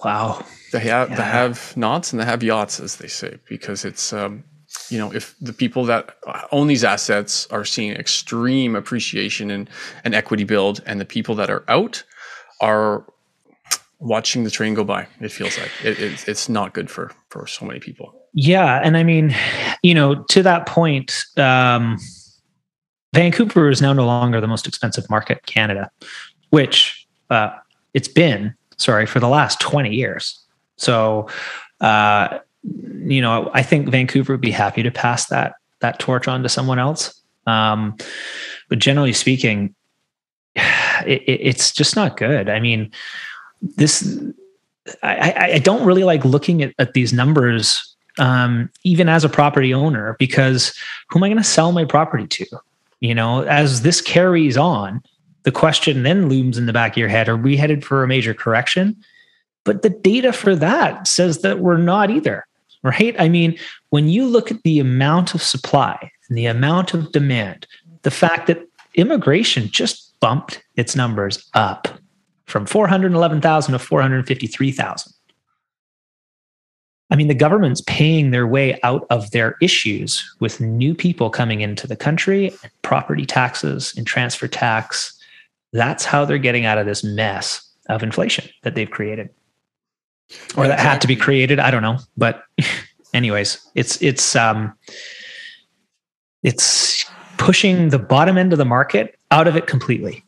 Wow. 0.05 0.45
They 0.71 0.79
have 0.79 1.09
yeah. 1.09 1.15
they 1.15 1.23
have 1.23 1.75
nots 1.75 2.13
and 2.13 2.21
they 2.21 2.25
have 2.25 2.41
yachts, 2.41 2.79
as 2.79 2.95
they 2.95 3.07
say, 3.07 3.39
because 3.49 3.83
it's 3.83 4.13
um, 4.13 4.45
you 4.89 4.97
know 4.97 5.11
if 5.11 5.35
the 5.41 5.51
people 5.51 5.83
that 5.85 6.15
own 6.53 6.67
these 6.67 6.85
assets 6.85 7.45
are 7.47 7.65
seeing 7.65 7.91
extreme 7.91 8.75
appreciation 8.75 9.51
and, 9.51 9.69
and 10.05 10.15
equity 10.15 10.45
build, 10.45 10.81
and 10.85 11.01
the 11.01 11.05
people 11.05 11.35
that 11.35 11.49
are 11.49 11.65
out 11.67 12.03
are 12.61 13.05
watching 13.99 14.45
the 14.45 14.49
train 14.49 14.73
go 14.73 14.85
by. 14.85 15.07
It 15.19 15.31
feels 15.31 15.57
like 15.57 15.71
it, 15.83 15.99
it, 15.99 16.27
it's 16.27 16.47
not 16.47 16.73
good 16.73 16.89
for 16.89 17.11
for 17.27 17.47
so 17.47 17.65
many 17.65 17.81
people. 17.81 18.20
Yeah, 18.33 18.79
and 18.83 18.95
I 18.95 19.03
mean, 19.03 19.35
you 19.83 19.93
know, 19.93 20.23
to 20.29 20.43
that 20.43 20.65
point, 20.65 21.25
um, 21.37 21.97
Vancouver 23.13 23.69
is 23.69 23.81
now 23.81 23.91
no 23.93 24.05
longer 24.05 24.39
the 24.39 24.47
most 24.47 24.67
expensive 24.67 25.09
market 25.09 25.39
in 25.39 25.43
Canada, 25.45 25.91
which 26.49 27.07
uh, 27.29 27.51
it's 27.93 28.07
been, 28.07 28.55
sorry, 28.77 29.05
for 29.05 29.19
the 29.19 29.27
last 29.27 29.59
20 29.59 29.93
years. 29.93 30.39
So, 30.77 31.27
uh, 31.81 32.39
you 32.63 33.21
know, 33.21 33.51
I 33.53 33.63
think 33.63 33.89
Vancouver 33.89 34.33
would 34.33 34.41
be 34.41 34.51
happy 34.51 34.83
to 34.83 34.91
pass 34.91 35.27
that 35.27 35.55
that 35.81 35.99
torch 35.99 36.27
on 36.27 36.43
to 36.43 36.49
someone 36.49 36.77
else. 36.77 37.19
Um, 37.47 37.97
but 38.69 38.77
generally 38.79 39.13
speaking, 39.13 39.73
it, 40.55 41.21
it, 41.23 41.39
it's 41.41 41.71
just 41.71 41.95
not 41.95 42.17
good. 42.17 42.49
I 42.49 42.59
mean, 42.59 42.91
this 43.61 44.19
I, 45.03 45.51
I 45.53 45.59
don't 45.59 45.85
really 45.85 46.03
like 46.03 46.23
looking 46.23 46.61
at, 46.61 46.73
at 46.79 46.93
these 46.93 47.13
numbers 47.13 47.90
um, 48.19 48.69
even 48.83 49.09
as 49.09 49.23
a 49.23 49.29
property 49.29 49.73
owner 49.73 50.15
because 50.19 50.75
who 51.09 51.19
am 51.19 51.23
I 51.23 51.27
going 51.29 51.37
to 51.37 51.43
sell 51.43 51.71
my 51.71 51.85
property 51.85 52.27
to? 52.27 52.45
You 52.99 53.15
know, 53.15 53.43
as 53.43 53.81
this 53.81 54.01
carries 54.01 54.57
on, 54.57 55.01
the 55.43 55.51
question 55.51 56.03
then 56.03 56.29
looms 56.29 56.57
in 56.57 56.67
the 56.67 56.73
back 56.73 56.93
of 56.93 56.97
your 56.97 57.09
head: 57.09 57.27
Are 57.27 57.37
we 57.37 57.57
headed 57.57 57.83
for 57.83 58.03
a 58.03 58.07
major 58.07 58.33
correction? 58.33 58.95
But 59.63 59.81
the 59.81 59.89
data 59.89 60.33
for 60.33 60.55
that 60.55 61.07
says 61.07 61.39
that 61.39 61.59
we're 61.59 61.77
not 61.77 62.09
either, 62.09 62.45
right? 62.83 63.15
I 63.19 63.29
mean, 63.29 63.57
when 63.89 64.07
you 64.07 64.25
look 64.25 64.51
at 64.51 64.63
the 64.63 64.79
amount 64.79 65.35
of 65.35 65.41
supply 65.41 66.11
and 66.29 66.37
the 66.37 66.47
amount 66.47 66.93
of 66.93 67.11
demand, 67.11 67.67
the 68.01 68.11
fact 68.11 68.47
that 68.47 68.65
immigration 68.95 69.69
just 69.69 70.19
bumped 70.19 70.63
its 70.75 70.95
numbers 70.95 71.49
up 71.53 71.87
from 72.45 72.65
411,000 72.65 73.71
to 73.71 73.79
453,000. 73.79 75.13
I 77.11 77.17
mean, 77.17 77.27
the 77.27 77.35
government's 77.35 77.81
paying 77.81 78.31
their 78.31 78.47
way 78.47 78.79
out 78.83 79.05
of 79.09 79.31
their 79.31 79.57
issues 79.61 80.23
with 80.39 80.61
new 80.61 80.95
people 80.95 81.29
coming 81.29 81.59
into 81.59 81.85
the 81.85 81.97
country, 81.97 82.53
property 82.83 83.25
taxes 83.25 83.93
and 83.97 84.07
transfer 84.07 84.47
tax. 84.47 85.19
That's 85.73 86.05
how 86.05 86.23
they're 86.23 86.37
getting 86.37 86.65
out 86.65 86.77
of 86.77 86.85
this 86.85 87.03
mess 87.03 87.69
of 87.89 88.01
inflation 88.01 88.49
that 88.63 88.75
they've 88.75 88.89
created. 88.89 89.29
Or 90.55 90.67
that 90.67 90.79
had 90.79 91.01
to 91.01 91.07
be 91.07 91.17
created. 91.17 91.59
I 91.59 91.69
don't 91.69 91.81
know. 91.81 91.97
But 92.15 92.43
anyways, 93.13 93.59
it's 93.75 94.01
it's 94.01 94.33
um 94.37 94.73
it's 96.43 97.05
pushing 97.37 97.89
the 97.89 97.99
bottom 97.99 98.37
end 98.37 98.53
of 98.53 98.57
the 98.57 98.65
market 98.65 99.19
out 99.31 99.47
of 99.47 99.57
it 99.57 99.67
completely. 99.67 100.23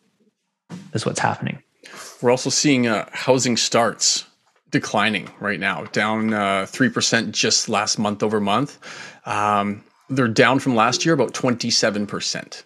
Is 0.94 1.06
what's 1.06 1.20
happening. 1.20 1.64
We're 2.22 2.32
also 2.32 2.50
seeing 2.50 2.88
uh, 2.88 3.08
housing 3.14 3.56
starts 3.56 4.26
declining 4.74 5.30
right 5.40 5.60
now, 5.60 5.86
down 5.94 6.34
uh, 6.34 6.66
three 6.66 6.88
uh, 6.88 6.92
percent 6.92 7.34
just 7.34 7.70
last 7.70 7.98
month 7.98 8.22
over 8.22 8.42
month. 8.42 8.80
Um, 9.26 9.82
they're 10.10 10.28
down 10.28 10.60
from 10.60 10.76
last 10.76 11.06
year 11.06 11.14
about 11.14 11.34
twenty 11.34 11.70
seven 11.70 12.06
percent. 12.06 12.66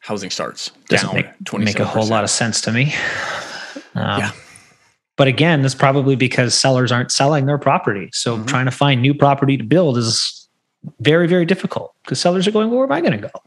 Housing 0.00 0.30
starts 0.30 0.70
Doesn't 0.88 1.08
down 1.08 1.24
make, 1.54 1.64
make 1.64 1.80
a 1.80 1.84
whole 1.84 2.06
lot 2.06 2.22
of 2.22 2.30
sense 2.30 2.60
to 2.60 2.72
me. 2.72 2.94
Um, 3.94 4.20
yeah. 4.20 4.32
But 5.16 5.28
again, 5.28 5.62
that's 5.62 5.74
probably 5.74 6.14
because 6.14 6.54
sellers 6.54 6.92
aren't 6.92 7.10
selling 7.10 7.46
their 7.46 7.58
property. 7.58 8.10
So 8.12 8.36
mm-hmm. 8.36 8.44
trying 8.44 8.66
to 8.66 8.70
find 8.70 9.00
new 9.00 9.14
property 9.14 9.56
to 9.56 9.64
build 9.64 9.96
is 9.96 10.46
very, 11.00 11.26
very 11.26 11.46
difficult 11.46 11.94
because 12.02 12.20
sellers 12.20 12.46
are 12.46 12.50
going, 12.50 12.68
well, 12.68 12.80
where 12.80 12.86
am 12.86 12.92
I 12.92 13.00
going 13.00 13.20
to 13.20 13.28
go? 13.28 13.42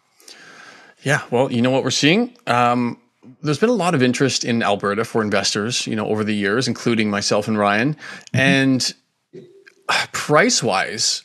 Yeah. 1.04 1.22
Well, 1.30 1.52
you 1.52 1.62
know 1.62 1.70
what 1.70 1.84
we're 1.84 1.92
seeing? 1.92 2.36
Um, 2.48 3.00
there's 3.42 3.60
been 3.60 3.70
a 3.70 3.74
lot 3.74 3.96
of 3.96 4.04
interest 4.04 4.44
in 4.44 4.64
Alberta 4.64 5.06
for 5.06 5.22
investors, 5.22 5.88
you 5.88 5.96
know, 5.96 6.08
over 6.08 6.24
the 6.24 6.36
years, 6.36 6.68
including 6.68 7.10
myself 7.10 7.48
and 7.48 7.58
Ryan. 7.58 7.94
Mm-hmm. 7.94 8.38
And 8.38 8.94
price 10.12 10.62
wise, 10.62 11.24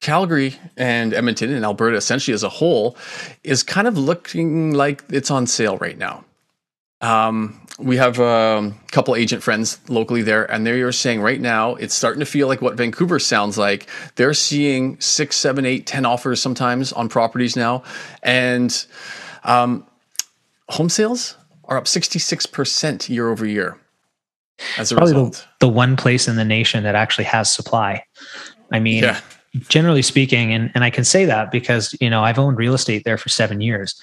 Calgary 0.00 0.56
and 0.76 1.14
Edmonton 1.14 1.52
and 1.52 1.64
Alberta, 1.64 1.96
essentially 1.96 2.34
as 2.34 2.42
a 2.42 2.48
whole, 2.48 2.96
is 3.44 3.62
kind 3.62 3.86
of 3.86 3.96
looking 3.96 4.72
like 4.72 5.04
it's 5.10 5.30
on 5.30 5.46
sale 5.46 5.78
right 5.78 5.96
now. 5.98 6.24
Um, 7.00 7.60
we 7.78 7.96
have 7.96 8.20
a 8.20 8.72
couple 8.92 9.16
agent 9.16 9.42
friends 9.42 9.80
locally 9.88 10.22
there, 10.22 10.48
and 10.50 10.66
they 10.66 10.82
are 10.82 10.92
saying 10.92 11.20
right 11.20 11.40
now 11.40 11.74
it's 11.74 11.94
starting 11.94 12.20
to 12.20 12.26
feel 12.26 12.46
like 12.46 12.62
what 12.62 12.74
Vancouver 12.74 13.18
sounds 13.18 13.58
like. 13.58 13.88
They're 14.14 14.34
seeing 14.34 15.00
six, 15.00 15.36
seven, 15.36 15.66
eight, 15.66 15.86
ten 15.86 16.06
offers 16.06 16.40
sometimes 16.40 16.92
on 16.92 17.08
properties 17.08 17.56
now, 17.56 17.82
and 18.22 18.86
um, 19.44 19.84
home 20.72 20.88
sales 20.88 21.36
are 21.64 21.76
up 21.76 21.84
66% 21.84 23.08
year 23.08 23.28
over 23.28 23.46
year 23.46 23.78
as 24.78 24.90
a 24.90 24.96
Probably 24.96 25.12
result. 25.12 25.46
The, 25.60 25.66
the 25.66 25.72
one 25.72 25.96
place 25.96 26.28
in 26.28 26.36
the 26.36 26.44
nation 26.44 26.82
that 26.84 26.94
actually 26.94 27.24
has 27.24 27.52
supply. 27.52 28.04
I 28.72 28.80
mean, 28.80 29.04
yeah. 29.04 29.20
generally 29.68 30.02
speaking, 30.02 30.52
and, 30.52 30.70
and 30.74 30.82
I 30.82 30.90
can 30.90 31.04
say 31.04 31.24
that 31.26 31.50
because, 31.50 31.94
you 32.00 32.10
know, 32.10 32.22
I've 32.22 32.38
owned 32.38 32.56
real 32.56 32.74
estate 32.74 33.04
there 33.04 33.18
for 33.18 33.28
seven 33.28 33.60
years. 33.60 34.00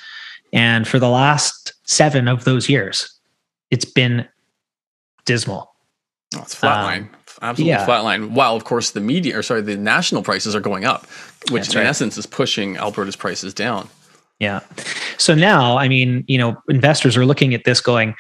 And 0.54 0.88
for 0.88 1.00
the 1.00 1.10
last 1.10 1.74
seven 1.84 2.28
of 2.28 2.44
those 2.44 2.70
years, 2.70 3.20
it's 3.72 3.86
been 3.86 4.28
dismal. 5.26 5.74
Oh, 6.36 6.42
it's 6.42 6.56
flatline. 6.56 7.02
Um, 7.02 7.10
Absolutely 7.42 7.72
yeah. 7.72 7.86
flatline. 7.86 8.32
While 8.32 8.56
of 8.56 8.64
course 8.64 8.92
the 8.92 9.00
media 9.00 9.38
or 9.38 9.44
sorry, 9.44 9.62
the 9.62 9.78
national 9.78 10.24
prices 10.24 10.56
are 10.56 10.60
going 10.60 10.86
up, 10.86 11.06
which 11.50 11.64
That's 11.64 11.74
in 11.74 11.82
right. 11.82 11.88
essence 11.88 12.18
is 12.18 12.26
pushing 12.26 12.78
Alberta's 12.78 13.16
prices 13.16 13.54
down. 13.54 13.90
Yeah. 14.40 14.62
So 15.18 15.36
now, 15.36 15.78
I 15.78 15.88
mean, 15.88 16.24
you 16.28 16.38
know, 16.38 16.62
investors 16.70 17.18
are 17.18 17.26
looking 17.26 17.54
at 17.54 17.66
this 17.66 17.82
going, 17.82 18.16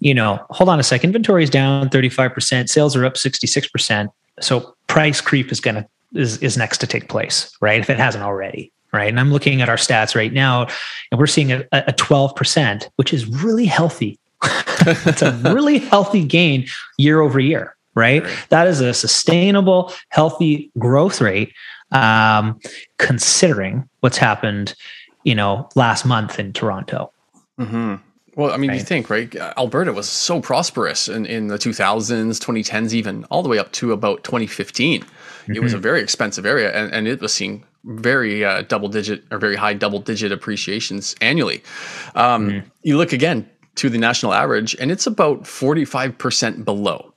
you 0.00 0.12
know, 0.12 0.44
hold 0.50 0.68
on 0.68 0.80
a 0.80 0.82
second, 0.82 1.10
inventory 1.10 1.44
is 1.44 1.50
down 1.50 1.88
35%, 1.88 2.68
sales 2.68 2.96
are 2.96 3.04
up 3.04 3.14
66%. 3.14 4.08
So 4.40 4.74
price 4.88 5.20
creep 5.20 5.52
is 5.52 5.60
going 5.60 5.76
to 5.76 5.86
is 6.14 6.38
is 6.38 6.56
next 6.56 6.78
to 6.78 6.86
take 6.86 7.08
place, 7.08 7.56
right? 7.60 7.80
If 7.80 7.90
it 7.90 7.98
hasn't 7.98 8.22
already, 8.22 8.72
right? 8.92 9.08
And 9.08 9.18
I'm 9.18 9.32
looking 9.32 9.62
at 9.62 9.68
our 9.68 9.76
stats 9.76 10.14
right 10.14 10.32
now 10.32 10.68
and 11.10 11.18
we're 11.18 11.26
seeing 11.26 11.52
a, 11.52 11.64
a 11.72 11.92
12%, 11.92 12.88
which 12.96 13.12
is 13.12 13.26
really 13.26 13.66
healthy. 13.66 14.18
It's 14.86 15.22
a 15.22 15.32
really 15.32 15.78
healthy 15.78 16.24
gain 16.24 16.66
year 16.98 17.20
over 17.20 17.40
year, 17.40 17.74
right? 17.94 18.22
right? 18.22 18.46
That 18.50 18.66
is 18.66 18.80
a 18.80 18.92
sustainable, 18.92 19.92
healthy 20.10 20.70
growth 20.78 21.22
rate 21.22 21.54
um, 21.92 22.60
considering 22.98 23.88
what's 24.00 24.18
happened 24.18 24.74
you 25.24 25.34
know, 25.34 25.68
last 25.74 26.04
month 26.04 26.38
in 26.38 26.52
Toronto. 26.52 27.12
Mm-hmm. 27.58 27.96
Well, 28.36 28.52
I 28.52 28.56
mean, 28.56 28.70
right? 28.70 28.78
you 28.78 28.84
think, 28.84 29.10
right? 29.10 29.34
Alberta 29.56 29.92
was 29.92 30.08
so 30.08 30.40
prosperous 30.40 31.08
in, 31.08 31.24
in 31.24 31.48
the 31.48 31.56
2000s, 31.56 32.38
2010s, 32.40 32.92
even 32.92 33.24
all 33.24 33.42
the 33.42 33.48
way 33.48 33.58
up 33.58 33.72
to 33.72 33.92
about 33.92 34.24
2015. 34.24 35.02
Mm-hmm. 35.02 35.52
It 35.52 35.62
was 35.62 35.72
a 35.72 35.76
mm-hmm. 35.76 35.82
very 35.82 36.00
expensive 36.00 36.44
area 36.44 36.72
and, 36.72 36.92
and 36.92 37.06
it 37.06 37.20
was 37.20 37.32
seeing 37.32 37.64
very 37.84 38.44
uh, 38.44 38.62
double 38.62 38.88
digit 38.88 39.24
or 39.30 39.38
very 39.38 39.56
high 39.56 39.74
double 39.74 40.00
digit 40.00 40.32
appreciations 40.32 41.14
annually. 41.20 41.62
Um, 42.14 42.48
mm-hmm. 42.48 42.68
You 42.82 42.96
look 42.96 43.12
again 43.12 43.48
to 43.76 43.88
the 43.88 43.98
national 43.98 44.34
average 44.34 44.74
and 44.80 44.90
it's 44.90 45.06
about 45.06 45.42
45% 45.42 46.64
below. 46.64 47.12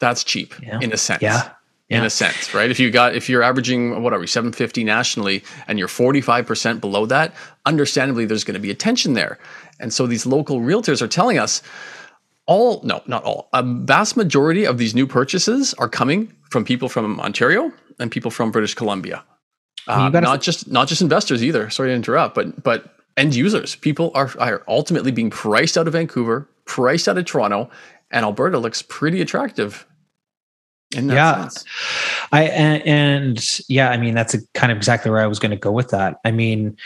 That's 0.00 0.24
cheap 0.24 0.54
yeah. 0.62 0.78
in 0.80 0.92
a 0.92 0.96
sense. 0.96 1.22
Yeah 1.22 1.50
yeah. 1.88 1.98
in 1.98 2.04
a 2.04 2.10
sense, 2.10 2.54
right? 2.54 2.70
If 2.70 2.80
you 2.80 2.90
got 2.90 3.14
if 3.14 3.28
you're 3.28 3.42
averaging 3.42 4.02
what 4.02 4.12
are 4.12 4.18
we 4.18 4.26
750 4.26 4.84
nationally 4.84 5.44
and 5.66 5.78
you're 5.78 5.88
45% 5.88 6.80
below 6.80 7.06
that, 7.06 7.34
understandably 7.66 8.24
there's 8.24 8.44
going 8.44 8.54
to 8.54 8.60
be 8.60 8.70
a 8.70 8.74
tension 8.74 9.14
there. 9.14 9.38
And 9.80 9.92
so 9.92 10.06
these 10.06 10.24
local 10.24 10.60
realtors 10.60 11.02
are 11.02 11.08
telling 11.08 11.38
us 11.38 11.62
all 12.46 12.80
no, 12.84 13.02
not 13.06 13.24
all. 13.24 13.48
A 13.52 13.62
vast 13.62 14.16
majority 14.16 14.64
of 14.66 14.78
these 14.78 14.94
new 14.94 15.06
purchases 15.06 15.74
are 15.74 15.88
coming 15.88 16.34
from 16.50 16.64
people 16.64 16.88
from 16.88 17.20
Ontario 17.20 17.72
and 17.98 18.10
people 18.10 18.30
from 18.30 18.50
British 18.50 18.74
Columbia. 18.74 19.22
Uh, 19.86 20.08
not 20.08 20.24
f- 20.24 20.40
just 20.40 20.70
not 20.70 20.88
just 20.88 21.02
investors 21.02 21.42
either. 21.44 21.68
Sorry 21.68 21.90
to 21.90 21.94
interrupt, 21.94 22.34
but 22.34 22.62
but 22.62 22.96
end 23.16 23.34
users. 23.34 23.76
People 23.76 24.10
are 24.14 24.30
are 24.38 24.62
ultimately 24.68 25.12
being 25.12 25.30
priced 25.30 25.76
out 25.76 25.86
of 25.86 25.92
Vancouver, 25.92 26.48
priced 26.64 27.08
out 27.08 27.18
of 27.18 27.26
Toronto, 27.26 27.68
and 28.10 28.24
Alberta 28.24 28.58
looks 28.58 28.80
pretty 28.80 29.20
attractive 29.20 29.86
yeah 30.94 31.42
sense. 31.42 31.64
i 32.32 32.44
and, 32.44 32.82
and, 32.86 33.60
yeah 33.68 33.90
i 33.90 33.96
mean 33.96 34.14
that's 34.14 34.34
a, 34.34 34.38
kind 34.54 34.70
of 34.72 34.78
exactly 34.78 35.10
where 35.10 35.20
i 35.20 35.26
was 35.26 35.38
going 35.38 35.50
to 35.50 35.56
go 35.56 35.72
with 35.72 35.90
that 35.90 36.18
i 36.24 36.30
mean 36.30 36.76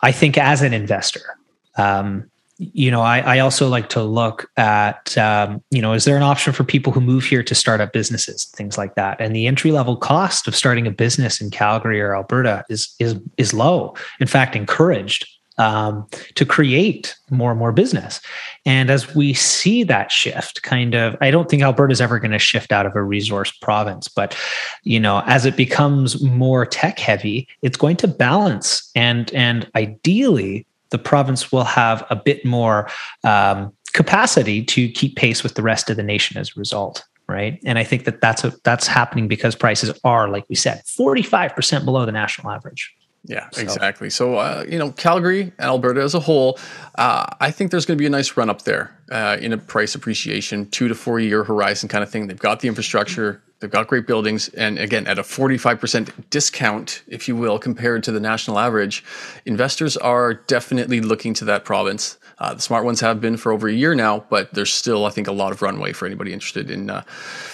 i 0.00 0.12
think 0.12 0.38
as 0.38 0.62
an 0.62 0.72
investor 0.72 1.38
um, 1.76 2.30
you 2.58 2.90
know, 2.90 3.00
I, 3.00 3.18
I, 3.18 3.38
also 3.40 3.68
like 3.68 3.88
to 3.90 4.02
look 4.02 4.48
at, 4.56 5.18
um, 5.18 5.62
you 5.70 5.82
know, 5.82 5.92
is 5.92 6.04
there 6.04 6.16
an 6.16 6.22
option 6.22 6.52
for 6.52 6.62
people 6.62 6.92
who 6.92 7.00
move 7.00 7.24
here 7.24 7.42
to 7.42 7.54
start 7.54 7.80
up 7.80 7.92
businesses, 7.92 8.44
things 8.44 8.78
like 8.78 8.94
that? 8.94 9.20
And 9.20 9.34
the 9.34 9.48
entry 9.48 9.72
level 9.72 9.96
cost 9.96 10.46
of 10.46 10.54
starting 10.54 10.86
a 10.86 10.92
business 10.92 11.40
in 11.40 11.50
Calgary 11.50 12.00
or 12.00 12.14
Alberta 12.14 12.64
is 12.68 12.94
is 13.00 13.16
is 13.38 13.52
low. 13.54 13.96
In 14.20 14.28
fact, 14.28 14.54
encouraged 14.54 15.26
um, 15.58 16.06
to 16.34 16.44
create 16.44 17.16
more 17.30 17.50
and 17.50 17.58
more 17.58 17.72
business. 17.72 18.20
And 18.66 18.90
as 18.90 19.14
we 19.14 19.34
see 19.34 19.84
that 19.84 20.10
shift, 20.10 20.62
kind 20.62 20.94
of, 20.94 21.16
I 21.20 21.30
don't 21.30 21.48
think 21.48 21.62
Alberta's 21.62 22.00
ever 22.00 22.18
going 22.18 22.32
to 22.32 22.38
shift 22.38 22.72
out 22.72 22.86
of 22.86 22.96
a 22.96 23.02
resource 23.02 23.50
province, 23.50 24.08
but 24.08 24.36
you 24.82 24.98
know, 24.98 25.22
as 25.26 25.46
it 25.46 25.56
becomes 25.56 26.22
more 26.22 26.66
tech 26.66 26.98
heavy, 26.98 27.48
it's 27.62 27.76
going 27.76 27.96
to 27.96 28.08
balance, 28.08 28.90
and 28.94 29.32
and 29.32 29.70
ideally, 29.74 30.66
the 30.90 30.98
province 30.98 31.50
will 31.50 31.64
have 31.64 32.04
a 32.10 32.16
bit 32.16 32.44
more 32.44 32.88
um, 33.24 33.72
capacity 33.92 34.64
to 34.64 34.88
keep 34.88 35.16
pace 35.16 35.42
with 35.42 35.54
the 35.54 35.62
rest 35.62 35.90
of 35.90 35.96
the 35.96 36.02
nation 36.02 36.36
as 36.36 36.50
a 36.50 36.58
result 36.58 37.04
right? 37.26 37.58
And 37.64 37.78
i 37.78 37.84
think 37.84 38.04
that 38.04 38.20
that's 38.20 38.44
a, 38.44 38.52
that's 38.64 38.86
happening 38.86 39.28
because 39.28 39.54
prices 39.54 39.98
are 40.04 40.28
like 40.28 40.44
we 40.50 40.54
said 40.54 40.82
45% 40.84 41.86
below 41.86 42.04
the 42.04 42.12
national 42.12 42.52
average 42.52 42.94
yeah, 43.26 43.48
so. 43.52 43.62
exactly. 43.62 44.10
So, 44.10 44.36
uh, 44.36 44.64
you 44.68 44.78
know, 44.78 44.92
Calgary 44.92 45.42
and 45.42 45.52
Alberta 45.58 46.02
as 46.02 46.14
a 46.14 46.20
whole, 46.20 46.58
uh, 46.96 47.24
I 47.40 47.50
think 47.50 47.70
there's 47.70 47.86
going 47.86 47.96
to 47.96 48.02
be 48.02 48.06
a 48.06 48.10
nice 48.10 48.36
run 48.36 48.50
up 48.50 48.62
there 48.62 48.94
uh, 49.10 49.38
in 49.40 49.52
a 49.52 49.58
price 49.58 49.94
appreciation, 49.94 50.68
two 50.70 50.88
to 50.88 50.94
four 50.94 51.18
year 51.20 51.42
horizon 51.42 51.88
kind 51.88 52.04
of 52.04 52.10
thing. 52.10 52.26
They've 52.26 52.38
got 52.38 52.60
the 52.60 52.68
infrastructure, 52.68 53.42
they've 53.60 53.70
got 53.70 53.86
great 53.86 54.06
buildings, 54.06 54.48
and 54.50 54.78
again, 54.78 55.06
at 55.06 55.18
a 55.18 55.22
45% 55.22 56.10
discount, 56.28 57.02
if 57.08 57.26
you 57.26 57.34
will, 57.34 57.58
compared 57.58 58.02
to 58.04 58.12
the 58.12 58.20
national 58.20 58.58
average, 58.58 59.02
investors 59.46 59.96
are 59.96 60.34
definitely 60.34 61.00
looking 61.00 61.32
to 61.34 61.46
that 61.46 61.64
province. 61.64 62.18
Uh, 62.38 62.52
the 62.52 62.60
smart 62.60 62.84
ones 62.84 63.00
have 63.00 63.22
been 63.22 63.38
for 63.38 63.52
over 63.52 63.68
a 63.68 63.72
year 63.72 63.94
now, 63.94 64.26
but 64.28 64.52
there's 64.52 64.72
still, 64.72 65.06
I 65.06 65.10
think, 65.10 65.28
a 65.28 65.32
lot 65.32 65.50
of 65.52 65.62
runway 65.62 65.92
for 65.92 66.04
anybody 66.04 66.32
interested 66.32 66.70
in 66.70 66.90
uh, 66.90 67.04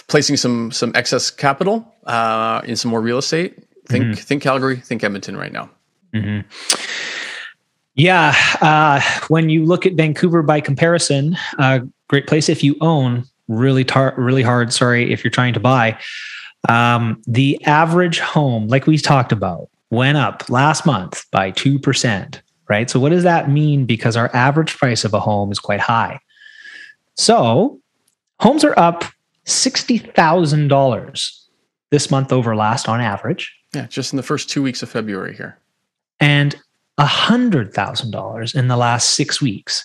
placing 0.09 0.37
some 0.37 0.73
some 0.73 0.91
excess 0.97 1.31
capital 1.31 1.95
uh, 2.05 2.63
in 2.65 2.75
some 2.75 2.91
more 2.91 3.01
real 3.01 3.19
estate 3.19 3.63
Think 3.91 4.05
mm-hmm. 4.05 4.15
think 4.15 4.43
Calgary, 4.43 4.77
think 4.77 5.03
Edmonton 5.03 5.37
right 5.37 5.53
now. 5.53 5.69
Mm-hmm. 6.15 6.49
Yeah, 7.95 8.35
uh, 8.61 9.01
when 9.29 9.51
you 9.51 9.67
look 9.67 9.85
at 9.85 9.95
Vancouver 9.95 10.43
by 10.43 10.61
comparison, 10.61 11.37
uh, 11.59 11.81
great 12.09 12.27
place 12.27 12.49
if 12.49 12.63
you 12.65 12.77
own. 12.81 13.25
Really 13.49 13.85
tar- 13.85 14.15
really 14.17 14.43
hard. 14.43 14.73
Sorry 14.73 15.13
if 15.13 15.25
you're 15.25 15.31
trying 15.31 15.55
to 15.55 15.61
buy. 15.61 15.99
Um, 16.69 17.21
the 17.27 17.63
average 17.65 18.21
home, 18.21 18.69
like 18.69 18.87
we 18.87 18.97
talked 18.97 19.33
about, 19.33 19.69
went 19.91 20.17
up 20.17 20.49
last 20.49 20.87
month 20.87 21.29
by 21.33 21.51
two 21.51 21.79
percent. 21.81 22.43
Right. 22.69 22.89
So 22.89 23.01
what 23.01 23.09
does 23.09 23.25
that 23.25 23.51
mean? 23.51 23.87
Because 23.87 24.17
our 24.17 24.31
average 24.33 24.77
price 24.79 25.05
of 25.05 25.13
a 25.13 25.19
home 25.19 25.51
is 25.51 25.59
quite 25.59 25.81
high. 25.81 26.21
So 27.17 27.81
homes 28.39 28.63
are 28.63 28.79
up 28.79 29.05
sixty 29.45 29.99
thousand 29.99 30.69
dollars 30.69 31.49
this 31.91 32.09
month 32.09 32.33
over 32.33 32.55
last 32.55 32.89
on 32.89 33.01
average. 33.01 33.53
Yeah, 33.75 33.87
just 33.87 34.13
in 34.13 34.17
the 34.17 34.23
first 34.23 34.51
two 34.51 34.63
weeks 34.63 34.83
of 34.83 34.91
February 34.91 35.35
here. 35.35 35.59
And 36.19 36.57
$100,000 36.99 38.55
in 38.55 38.69
the 38.69 38.77
last 38.77 39.15
six 39.15 39.41
weeks, 39.41 39.85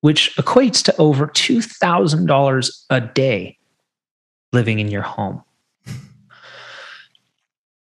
which 0.00 0.34
equates 0.36 0.82
to 0.84 0.96
over 0.96 1.26
$2,000 1.26 2.70
a 2.90 3.00
day 3.00 3.58
living 4.52 4.78
in 4.78 4.88
your 4.88 5.02
home. 5.02 5.42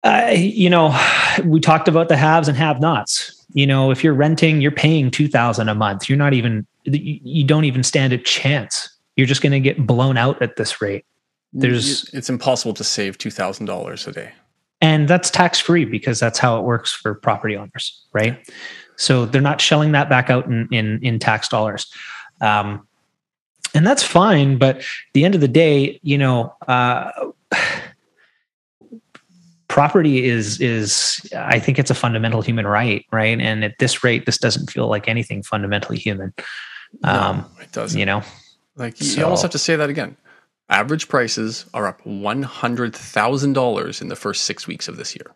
Uh, 0.04 0.32
you 0.32 0.70
know, 0.70 0.96
we 1.44 1.58
talked 1.58 1.88
about 1.88 2.08
the 2.08 2.16
haves 2.16 2.46
and 2.46 2.56
have 2.56 2.80
nots. 2.80 3.44
You 3.52 3.66
know, 3.66 3.90
if 3.90 4.04
you're 4.04 4.14
renting, 4.14 4.60
you're 4.60 4.70
paying 4.70 5.10
2000 5.10 5.68
a 5.68 5.74
month. 5.74 6.08
You're 6.08 6.16
not 6.16 6.34
even, 6.34 6.64
you 6.84 7.42
don't 7.42 7.64
even 7.64 7.82
stand 7.82 8.12
a 8.12 8.18
chance. 8.18 8.96
You're 9.16 9.26
just 9.26 9.42
going 9.42 9.52
to 9.52 9.60
get 9.60 9.88
blown 9.88 10.16
out 10.16 10.40
at 10.40 10.54
this 10.54 10.80
rate. 10.80 11.04
There's, 11.52 12.08
it's 12.14 12.30
impossible 12.30 12.74
to 12.74 12.84
save 12.84 13.18
$2,000 13.18 14.06
a 14.06 14.12
day 14.12 14.32
and 14.80 15.08
that's 15.08 15.30
tax 15.30 15.58
free 15.58 15.84
because 15.84 16.20
that's 16.20 16.38
how 16.38 16.58
it 16.58 16.64
works 16.64 16.92
for 16.92 17.14
property 17.14 17.56
owners 17.56 18.04
right? 18.12 18.38
So 18.96 19.26
they're 19.26 19.40
not 19.40 19.60
shelling 19.60 19.92
that 19.92 20.08
back 20.08 20.30
out 20.30 20.46
in 20.46 20.68
in, 20.72 20.98
in 21.02 21.18
tax 21.18 21.48
dollars. 21.48 21.86
Um, 22.40 22.86
and 23.74 23.86
that's 23.86 24.02
fine 24.02 24.56
but 24.56 24.82
the 25.12 25.24
end 25.24 25.34
of 25.34 25.40
the 25.42 25.48
day 25.48 26.00
you 26.02 26.16
know 26.16 26.54
uh, 26.68 27.10
property 29.68 30.24
is 30.24 30.58
is 30.60 31.20
i 31.36 31.58
think 31.58 31.78
it's 31.78 31.90
a 31.90 31.94
fundamental 31.94 32.40
human 32.40 32.66
right 32.66 33.04
right? 33.12 33.38
And 33.38 33.64
at 33.64 33.78
this 33.78 34.02
rate 34.02 34.26
this 34.26 34.38
doesn't 34.38 34.70
feel 34.70 34.88
like 34.88 35.08
anything 35.08 35.42
fundamentally 35.42 35.98
human. 35.98 36.32
Um, 37.04 37.44
no, 37.56 37.62
it 37.62 37.72
doesn't. 37.72 37.98
you 37.98 38.06
know? 38.06 38.22
Like 38.76 38.98
you, 39.00 39.06
so, 39.06 39.18
you 39.18 39.24
almost 39.24 39.42
have 39.42 39.50
to 39.50 39.58
say 39.58 39.76
that 39.76 39.90
again 39.90 40.16
Average 40.70 41.08
prices 41.08 41.64
are 41.72 41.86
up 41.86 42.02
$100,000 42.04 44.02
in 44.02 44.08
the 44.08 44.16
first 44.16 44.44
six 44.44 44.66
weeks 44.66 44.86
of 44.86 44.98
this 44.98 45.16
year. 45.16 45.34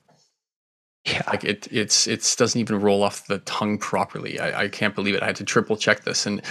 Yeah. 1.07 1.23
Like 1.27 1.43
it, 1.43 1.67
it's, 1.71 2.07
it 2.07 2.35
doesn't 2.39 2.61
even 2.61 2.81
roll 2.81 3.03
off 3.03 3.27
the 3.27 3.39
tongue 3.41 3.79
properly. 3.79 4.39
I, 4.39 4.65
I 4.65 4.69
can't 4.69 4.95
believe 4.95 5.15
it. 5.15 5.23
I 5.23 5.27
had 5.27 5.37
to 5.37 5.45
triple 5.45 5.77
check 5.77 6.05
this 6.05 6.27
and 6.27 6.43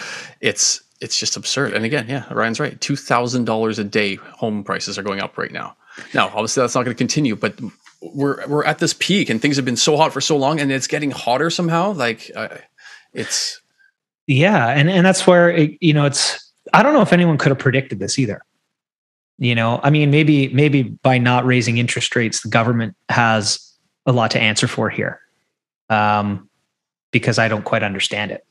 it's, 0.42 0.82
it's 1.00 1.18
just 1.18 1.38
absurd. 1.38 1.74
And 1.74 1.86
again, 1.86 2.08
yeah, 2.10 2.26
Ryan's 2.34 2.60
right. 2.60 2.80
$2,000 2.80 3.80
a 3.80 3.84
day 3.84 4.16
home 4.16 4.64
prices 4.64 4.98
are 4.98 5.04
going 5.04 5.22
up 5.22 5.38
right 5.38 5.52
now. 5.52 5.76
Now, 6.14 6.28
obviously 6.28 6.62
that's 6.62 6.76
not 6.76 6.84
going 6.84 6.96
to 6.96 7.00
continue, 7.00 7.36
but 7.36 7.60
we're, 8.02 8.46
we're 8.48 8.66
at 8.66 8.80
this 8.80 8.94
peak 8.98 9.30
and 9.30 9.42
things 9.42 9.56
have 9.56 9.66
been 9.66 9.78
so 9.78 9.96
hot 9.96 10.12
for 10.12 10.22
so 10.22 10.36
long 10.36 10.60
and 10.60 10.72
it's 10.72 10.88
getting 10.88 11.12
hotter 11.12 11.50
somehow. 11.50 11.94
Like 11.94 12.32
uh, 12.36 12.58
it's. 13.14 13.62
Yeah. 14.28 14.68
And, 14.70 14.90
and 14.90 15.06
that's 15.06 15.26
where, 15.26 15.50
it, 15.52 15.78
you 15.82 15.94
know, 15.94 16.06
it's, 16.06 16.52
I 16.74 16.84
don't 16.84 16.94
know 16.94 17.02
if 17.02 17.14
anyone 17.14 17.38
could 17.38 17.50
have 17.50 17.60
predicted 17.60 18.00
this 18.00 18.20
either 18.20 18.42
you 19.38 19.56
know 19.56 19.80
i 19.84 19.90
mean 19.90 20.12
maybe 20.12 20.50
maybe 20.50 20.84
by 20.84 21.18
not 21.18 21.46
raising 21.46 21.78
interest 21.78 22.16
rates 22.16 22.42
the 22.42 22.50
government 22.50 22.96
has 23.10 23.74
a 24.06 24.12
lot 24.12 24.32
to 24.32 24.40
answer 24.40 24.68
for 24.68 24.90
here 24.90 25.20
um, 25.90 26.50
because 27.12 27.40
i 27.40 27.48
don't 27.48 27.64
quite 27.64 27.84
understand 27.84 28.32
it 28.32 28.46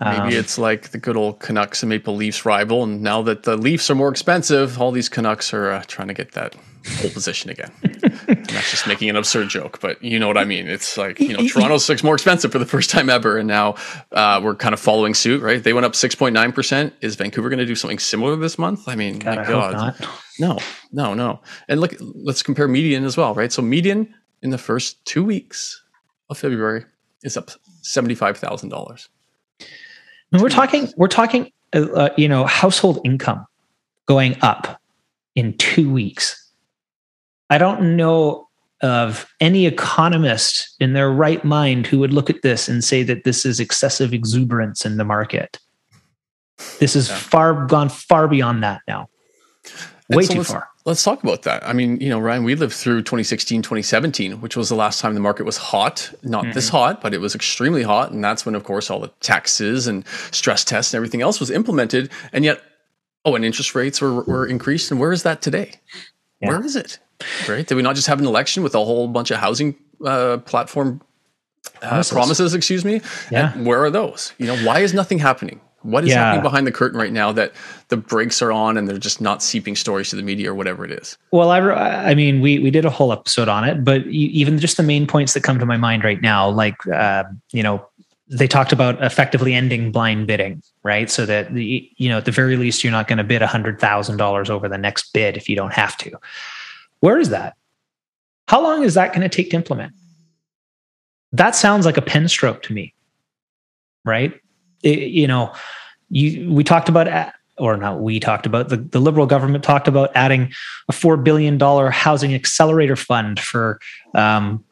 Maybe 0.00 0.16
um, 0.16 0.28
it's 0.28 0.58
like 0.58 0.90
the 0.90 0.98
good 0.98 1.16
old 1.16 1.40
Canucks 1.40 1.82
and 1.82 1.90
Maple 1.90 2.14
Leafs 2.14 2.44
rival, 2.44 2.84
and 2.84 3.02
now 3.02 3.22
that 3.22 3.42
the 3.44 3.56
Leafs 3.56 3.90
are 3.90 3.94
more 3.94 4.08
expensive, 4.08 4.80
all 4.80 4.92
these 4.92 5.08
Canucks 5.08 5.52
are 5.52 5.70
uh, 5.70 5.82
trying 5.86 6.08
to 6.08 6.14
get 6.14 6.32
that 6.32 6.54
whole 7.00 7.10
position 7.10 7.50
again. 7.50 7.72
that's 8.26 8.70
just 8.70 8.86
making 8.86 9.08
an 9.08 9.16
absurd 9.16 9.48
joke, 9.48 9.80
but 9.80 10.02
you 10.02 10.18
know 10.18 10.26
what 10.28 10.38
I 10.38 10.44
mean. 10.44 10.68
It's 10.68 10.96
like 10.96 11.20
you 11.20 11.36
know 11.36 11.46
Toronto's 11.48 11.84
six 11.84 12.02
more 12.02 12.14
expensive 12.14 12.52
for 12.52 12.58
the 12.58 12.66
first 12.66 12.90
time 12.90 13.08
ever, 13.08 13.38
and 13.38 13.48
now 13.48 13.76
uh, 14.12 14.40
we're 14.42 14.54
kind 14.54 14.72
of 14.72 14.80
following 14.80 15.14
suit, 15.14 15.42
right? 15.42 15.62
They 15.62 15.72
went 15.72 15.86
up 15.86 15.94
six 15.94 16.14
point 16.14 16.34
nine 16.34 16.52
percent. 16.52 16.94
Is 17.00 17.16
Vancouver 17.16 17.48
going 17.48 17.58
to 17.58 17.66
do 17.66 17.74
something 17.74 17.98
similar 17.98 18.36
this 18.36 18.58
month? 18.58 18.88
I 18.88 18.96
mean, 18.96 19.18
God, 19.18 19.36
my 19.36 19.42
I 19.42 19.46
God, 19.46 20.08
no, 20.38 20.58
no, 20.92 21.14
no. 21.14 21.40
And 21.68 21.80
look, 21.80 21.94
let's 22.00 22.42
compare 22.42 22.68
median 22.68 23.04
as 23.04 23.16
well, 23.16 23.34
right? 23.34 23.52
So 23.52 23.62
median 23.62 24.14
in 24.42 24.50
the 24.50 24.58
first 24.58 25.04
two 25.04 25.24
weeks 25.24 25.82
of 26.28 26.38
February 26.38 26.84
is 27.22 27.36
up 27.36 27.50
seventy 27.82 28.14
five 28.14 28.36
thousand 28.36 28.70
dollars. 28.70 29.08
we're 30.32 30.48
talking, 30.48 30.88
we're 30.96 31.08
talking, 31.08 31.50
uh, 31.74 31.86
uh, 31.92 32.08
you 32.16 32.28
know, 32.28 32.44
household 32.44 33.00
income 33.04 33.46
going 34.06 34.36
up 34.42 34.80
in 35.34 35.56
two 35.58 35.92
weeks. 35.92 36.45
I 37.50 37.58
don't 37.58 37.96
know 37.96 38.48
of 38.82 39.26
any 39.40 39.66
economist 39.66 40.74
in 40.80 40.92
their 40.92 41.10
right 41.10 41.44
mind 41.44 41.86
who 41.86 41.98
would 41.98 42.12
look 42.12 42.28
at 42.28 42.42
this 42.42 42.68
and 42.68 42.84
say 42.84 43.02
that 43.02 43.24
this 43.24 43.46
is 43.46 43.58
excessive 43.58 44.12
exuberance 44.12 44.84
in 44.84 44.96
the 44.96 45.04
market. 45.04 45.58
This 46.78 46.94
is 46.96 47.08
yeah. 47.08 47.16
far 47.16 47.66
gone 47.66 47.88
far 47.88 48.28
beyond 48.28 48.62
that 48.62 48.82
now. 48.86 49.08
Way 50.10 50.24
so 50.24 50.32
too 50.32 50.38
let's, 50.38 50.50
far. 50.50 50.68
Let's 50.84 51.02
talk 51.02 51.22
about 51.22 51.42
that. 51.42 51.66
I 51.66 51.72
mean, 51.72 52.00
you 52.00 52.08
know, 52.08 52.20
Ryan, 52.20 52.44
we 52.44 52.54
lived 52.54 52.74
through 52.74 53.02
2016, 53.02 53.62
2017, 53.62 54.40
which 54.40 54.56
was 54.56 54.68
the 54.68 54.76
last 54.76 55.00
time 55.00 55.14
the 55.14 55.20
market 55.20 55.44
was 55.44 55.56
hot. 55.56 56.12
Not 56.22 56.44
mm-hmm. 56.44 56.52
this 56.52 56.68
hot, 56.68 57.00
but 57.00 57.12
it 57.12 57.20
was 57.20 57.34
extremely 57.34 57.82
hot. 57.82 58.12
And 58.12 58.22
that's 58.22 58.46
when, 58.46 58.54
of 58.54 58.64
course, 58.64 58.90
all 58.90 59.00
the 59.00 59.10
taxes 59.20 59.86
and 59.86 60.06
stress 60.30 60.64
tests 60.64 60.92
and 60.92 60.98
everything 60.98 61.22
else 61.22 61.40
was 61.40 61.50
implemented. 61.50 62.10
And 62.32 62.44
yet, 62.44 62.62
oh, 63.24 63.34
and 63.34 63.44
interest 63.44 63.74
rates 63.74 64.00
were, 64.00 64.22
were 64.22 64.46
increased. 64.46 64.90
And 64.90 65.00
where 65.00 65.12
is 65.12 65.24
that 65.24 65.42
today? 65.42 65.72
Yeah. 66.40 66.50
Where 66.50 66.64
is 66.64 66.76
it? 66.76 67.00
Right? 67.48 67.66
Did 67.66 67.74
we 67.74 67.82
not 67.82 67.94
just 67.94 68.06
have 68.08 68.20
an 68.20 68.26
election 68.26 68.62
with 68.62 68.74
a 68.74 68.84
whole 68.84 69.08
bunch 69.08 69.30
of 69.30 69.38
housing 69.38 69.74
uh, 70.04 70.38
platform 70.38 71.00
uh, 71.76 71.88
promises. 71.88 72.12
promises? 72.12 72.54
Excuse 72.54 72.84
me. 72.84 73.00
Yeah. 73.30 73.52
And 73.54 73.66
where 73.66 73.82
are 73.82 73.90
those? 73.90 74.32
You 74.38 74.46
know, 74.46 74.56
why 74.66 74.80
is 74.80 74.92
nothing 74.94 75.18
happening? 75.18 75.60
What 75.82 76.02
is 76.02 76.10
yeah. 76.10 76.16
happening 76.16 76.42
behind 76.42 76.66
the 76.66 76.72
curtain 76.72 76.98
right 76.98 77.12
now 77.12 77.30
that 77.32 77.52
the 77.88 77.96
brakes 77.96 78.42
are 78.42 78.50
on 78.50 78.76
and 78.76 78.88
they're 78.88 78.98
just 78.98 79.20
not 79.20 79.40
seeping 79.40 79.76
stories 79.76 80.10
to 80.10 80.16
the 80.16 80.22
media 80.22 80.50
or 80.50 80.54
whatever 80.54 80.84
it 80.84 80.90
is? 80.90 81.16
Well, 81.30 81.50
I, 81.50 81.60
I 81.60 82.14
mean, 82.14 82.40
we 82.40 82.58
we 82.58 82.72
did 82.72 82.84
a 82.84 82.90
whole 82.90 83.12
episode 83.12 83.48
on 83.48 83.62
it, 83.62 83.84
but 83.84 84.04
even 84.06 84.58
just 84.58 84.76
the 84.76 84.82
main 84.82 85.06
points 85.06 85.32
that 85.34 85.44
come 85.44 85.60
to 85.60 85.66
my 85.66 85.76
mind 85.76 86.02
right 86.02 86.20
now, 86.20 86.50
like 86.50 86.86
uh, 86.88 87.24
you 87.52 87.62
know, 87.62 87.86
they 88.28 88.48
talked 88.48 88.72
about 88.72 89.00
effectively 89.02 89.54
ending 89.54 89.92
blind 89.92 90.26
bidding, 90.26 90.60
right? 90.82 91.08
So 91.08 91.24
that 91.26 91.54
the 91.54 91.88
you 91.96 92.08
know 92.08 92.18
at 92.18 92.24
the 92.24 92.32
very 92.32 92.56
least 92.56 92.82
you're 92.82 92.90
not 92.90 93.06
going 93.06 93.18
to 93.18 93.24
bid 93.24 93.42
a 93.42 93.46
hundred 93.46 93.78
thousand 93.78 94.16
dollars 94.16 94.50
over 94.50 94.68
the 94.68 94.78
next 94.78 95.12
bid 95.12 95.36
if 95.36 95.48
you 95.48 95.54
don't 95.54 95.72
have 95.72 95.96
to. 95.98 96.10
Where 97.00 97.18
is 97.18 97.30
that? 97.30 97.56
How 98.48 98.62
long 98.62 98.82
is 98.82 98.94
that 98.94 99.12
going 99.12 99.28
to 99.28 99.34
take 99.34 99.50
to 99.50 99.56
implement? 99.56 99.92
That 101.32 101.54
sounds 101.56 101.84
like 101.84 101.96
a 101.96 102.02
pen 102.02 102.28
stroke 102.28 102.62
to 102.62 102.72
me, 102.72 102.94
right? 104.04 104.40
it, 104.86 105.08
you 105.10 105.26
know, 105.26 105.52
you 106.10 106.50
we 106.52 106.64
talked 106.64 106.88
about 106.88 107.32
or 107.58 107.76
not 107.76 108.00
we 108.00 108.20
talked 108.20 108.46
about 108.46 108.68
the, 108.68 108.76
the 108.76 109.00
liberal 109.00 109.26
government 109.26 109.64
talked 109.64 109.88
about 109.88 110.10
adding 110.14 110.52
a 110.88 110.92
four 110.92 111.16
billion 111.16 111.58
dollar 111.58 111.90
housing 111.90 112.34
accelerator 112.34 112.96
fund 112.96 113.40
for 113.40 113.80
um, 114.14 114.64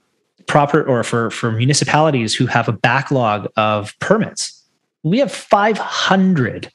proper 0.47 0.83
or 0.83 1.03
for 1.03 1.31
for 1.31 1.51
municipalities 1.53 2.35
who 2.35 2.47
have 2.47 2.69
a 2.69 2.73
backlog 2.73 3.49
of 3.57 3.99
permits. 3.99 4.63
We 5.03 5.19
have 5.19 5.33
500 5.33 6.71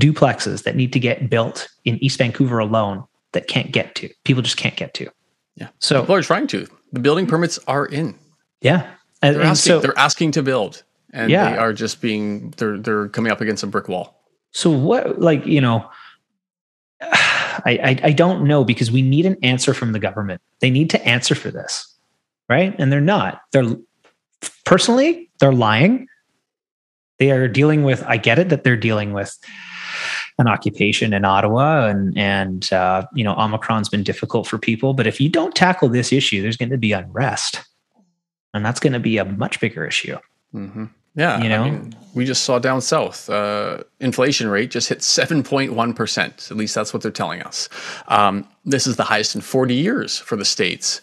duplexes 0.00 0.64
that 0.64 0.74
need 0.74 0.92
to 0.92 0.98
get 0.98 1.30
built 1.30 1.68
in 1.84 2.02
East 2.02 2.18
Vancouver 2.18 2.58
alone 2.58 3.04
that 3.32 3.48
can't 3.48 3.72
get 3.72 3.94
to. 3.96 4.10
People 4.24 4.42
just 4.42 4.56
can't 4.56 4.76
get 4.76 4.94
to. 4.94 5.10
Yeah. 5.56 5.68
So 5.78 6.00
people 6.00 6.14
are 6.14 6.22
trying 6.22 6.46
to. 6.48 6.66
The 6.92 7.00
building 7.00 7.26
permits 7.26 7.58
are 7.66 7.86
in. 7.86 8.18
Yeah. 8.60 8.90
And, 9.22 9.36
they're, 9.36 9.42
asking, 9.42 9.70
so, 9.70 9.80
they're 9.80 9.98
asking 9.98 10.32
to 10.32 10.42
build. 10.42 10.84
And 11.12 11.30
yeah. 11.30 11.50
they 11.50 11.58
are 11.58 11.72
just 11.72 12.00
being 12.00 12.50
they're 12.58 12.78
they're 12.78 13.08
coming 13.08 13.32
up 13.32 13.40
against 13.40 13.62
a 13.62 13.66
brick 13.66 13.88
wall. 13.88 14.22
So 14.52 14.70
what 14.70 15.20
like, 15.20 15.46
you 15.46 15.60
know, 15.60 15.88
I, 17.00 17.78
I, 17.82 18.00
I 18.04 18.12
don't 18.12 18.46
know 18.46 18.64
because 18.64 18.90
we 18.90 19.02
need 19.02 19.26
an 19.26 19.36
answer 19.42 19.74
from 19.74 19.92
the 19.92 19.98
government. 19.98 20.40
They 20.60 20.70
need 20.70 20.90
to 20.90 21.04
answer 21.06 21.34
for 21.34 21.50
this. 21.50 21.92
Right. 22.48 22.74
And 22.78 22.92
they're 22.92 23.00
not. 23.00 23.42
They're 23.52 23.74
personally, 24.64 25.30
they're 25.40 25.52
lying. 25.52 26.06
They 27.18 27.30
are 27.32 27.48
dealing 27.48 27.82
with, 27.82 28.04
I 28.06 28.16
get 28.16 28.38
it 28.38 28.50
that 28.50 28.64
they're 28.64 28.76
dealing 28.76 29.12
with 29.12 29.36
an 30.38 30.46
occupation 30.46 31.12
in 31.12 31.24
Ottawa, 31.24 31.86
and 31.86 32.16
and 32.16 32.72
uh, 32.72 33.06
you 33.14 33.24
know 33.24 33.34
Omicron's 33.34 33.88
been 33.88 34.02
difficult 34.02 34.46
for 34.46 34.58
people. 34.58 34.94
But 34.94 35.06
if 35.06 35.20
you 35.20 35.28
don't 35.28 35.54
tackle 35.54 35.88
this 35.88 36.12
issue, 36.12 36.42
there's 36.42 36.56
going 36.56 36.70
to 36.70 36.78
be 36.78 36.92
unrest, 36.92 37.62
and 38.54 38.64
that's 38.64 38.80
going 38.80 38.92
to 38.92 39.00
be 39.00 39.18
a 39.18 39.24
much 39.24 39.60
bigger 39.60 39.84
issue. 39.84 40.16
Mm-hmm. 40.54 40.86
Yeah, 41.14 41.42
you 41.42 41.48
know, 41.48 41.64
I 41.64 41.70
mean, 41.70 41.96
we 42.14 42.24
just 42.24 42.44
saw 42.44 42.60
down 42.60 42.80
south, 42.80 43.28
uh, 43.28 43.82
inflation 43.98 44.48
rate 44.48 44.70
just 44.70 44.88
hit 44.88 45.02
seven 45.02 45.42
point 45.42 45.72
one 45.72 45.92
percent. 45.92 46.48
At 46.50 46.56
least 46.56 46.74
that's 46.76 46.94
what 46.94 47.02
they're 47.02 47.10
telling 47.10 47.42
us. 47.42 47.68
Um, 48.06 48.46
this 48.64 48.86
is 48.86 48.96
the 48.96 49.02
highest 49.02 49.34
in 49.34 49.40
forty 49.40 49.74
years 49.74 50.18
for 50.18 50.36
the 50.36 50.44
states. 50.44 51.00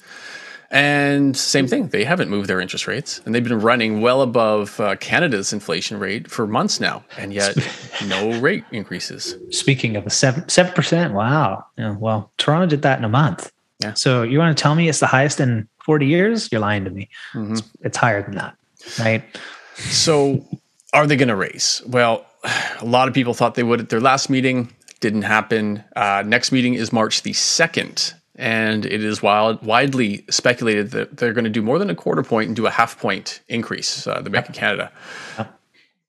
And 0.76 1.38
same 1.38 1.70
thing, 1.70 1.88
they 1.88 2.04
haven't 2.04 2.30
moved 2.30 2.50
their 2.50 2.60
interest 2.60 2.86
rates, 2.86 3.22
and 3.24 3.34
they've 3.34 3.42
been 3.42 3.62
running 3.62 4.02
well 4.02 4.22
above 4.22 4.78
uh, 4.78 4.98
Canada's 4.98 5.54
inflation 5.54 5.98
rate 6.00 6.30
for 6.30 6.46
months 6.46 6.82
now, 6.82 7.06
and 7.18 7.34
yet 7.34 7.56
no 8.08 8.38
rate 8.42 8.66
increases. 8.74 9.38
Speaking 9.52 9.96
of 9.96 10.06
a 10.06 10.10
seven 10.10 10.50
seven 10.50 10.74
percent, 10.74 11.14
wow. 11.14 11.66
Yeah, 11.78 11.96
well, 11.98 12.30
Toronto 12.38 12.68
did 12.68 12.82
that 12.82 13.00
in 13.00 13.06
a 13.06 13.10
month. 13.10 13.54
Yeah. 13.80 13.94
So 13.94 14.24
you 14.24 14.38
want 14.38 14.58
to 14.58 14.62
tell 14.62 14.76
me 14.76 14.90
it's 14.90 15.00
the 15.00 15.08
highest 15.08 15.40
in 15.40 15.66
forty 15.82 16.08
years? 16.08 16.52
You're 16.52 16.60
lying 16.60 16.84
to 16.84 16.90
me. 16.90 17.08
Mm-hmm. 17.34 17.54
It's, 17.54 17.64
it's 17.80 17.98
higher 17.98 18.22
than 18.22 18.36
that, 18.36 18.58
right? 19.00 19.24
So, 19.76 20.46
are 20.92 21.08
they 21.08 21.16
going 21.16 21.30
to 21.30 21.38
raise? 21.38 21.84
Well, 21.88 22.26
a 22.82 22.86
lot 22.86 23.08
of 23.08 23.14
people 23.14 23.34
thought 23.34 23.56
they 23.56 23.64
would 23.64 23.80
at 23.80 23.88
their 23.88 24.02
last 24.02 24.30
meeting. 24.30 24.74
Didn't 25.00 25.22
happen. 25.22 25.86
Uh, 25.96 26.22
next 26.26 26.52
meeting 26.52 26.74
is 26.74 26.92
March 26.92 27.22
the 27.22 27.32
second 27.32 28.14
and 28.36 28.86
it 28.86 29.04
is 29.04 29.22
wild, 29.22 29.64
widely 29.64 30.26
speculated 30.30 30.92
that 30.92 31.18
they're 31.18 31.34
going 31.34 31.46
to 31.46 31.50
do 31.50 31.62
more 31.62 31.80
than 31.80 31.90
a 31.90 31.96
quarter 31.96 32.24
point 32.24 32.48
and 32.48 32.56
do 32.56 32.66
a 32.66 32.72
half 32.72 33.00
point 33.00 33.42
increase. 33.48 34.06
Uh, 34.06 34.22
the 34.22 34.30
Bank 34.30 34.50
of 34.50 34.56
Canada, 34.56 34.92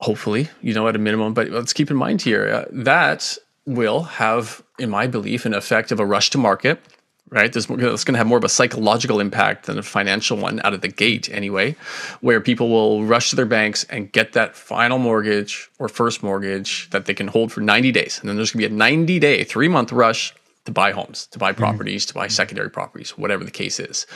hopefully, 0.01 0.49
you 0.61 0.75
know, 0.75 0.89
at 0.89 0.97
a 0.97 0.99
minimum. 0.99 1.35
But 1.35 1.51
let's 1.51 1.73
keep 1.73 1.91
in 1.91 1.97
mind 1.97 2.23
here 2.23 2.49
uh, 2.49 2.65
that 2.73 3.39
will 3.65 4.03
have, 4.03 4.63
in 4.79 4.91
my 4.91 5.07
belief, 5.07 5.47
an 5.47 5.55
effect 5.55 5.93
of 5.93 6.01
a 6.01 6.07
rush 6.07 6.31
to 6.31 6.39
market. 6.39 6.81
Right, 7.29 7.53
There's, 7.53 7.69
it's 7.69 8.05
going 8.05 8.15
to 8.15 8.19
have 8.19 8.29
more 8.29 8.39
of 8.39 8.45
a 8.45 8.49
psychological 8.49 9.19
impact 9.19 9.67
than 9.67 9.79
a 9.79 9.83
financial 9.83 10.37
one 10.37 10.61
out 10.63 10.75
of 10.75 10.81
the 10.81 10.89
gate, 10.89 11.29
anyway, 11.33 11.75
where 12.21 12.41
people 12.41 12.69
will 12.69 13.05
rush 13.05 13.31
to 13.31 13.37
their 13.37 13.47
banks 13.47 13.83
and 13.91 14.13
get 14.13 14.35
that 14.35 14.55
final 14.55 14.99
mortgage 14.99 15.69
or 15.81 15.89
first 15.89 16.23
mortgage 16.23 16.89
that 16.91 17.07
they 17.07 17.15
can 17.15 17.27
hold 17.27 17.51
for 17.51 17.61
90 17.61 17.91
days, 17.91 18.21
and 18.21 18.29
then 18.29 18.37
there's 18.37 18.53
going 18.53 18.63
to 18.63 18.69
be 18.69 18.73
a 18.73 18.79
90 18.79 19.19
day, 19.19 19.43
three 19.43 19.67
month 19.67 19.91
rush 19.91 20.37
to 20.67 20.73
buy 20.73 20.93
homes, 20.93 21.27
to 21.29 21.39
buy 21.39 21.53
mm-hmm. 21.53 21.61
properties, 21.61 22.05
mm-hmm. 22.05 22.09
to 22.11 22.15
buy 22.15 22.29
secondary 22.29 22.71
properties, 22.71 23.17
whatever 23.17 23.45
the 23.45 23.51
case 23.51 23.81
is. 23.81 24.07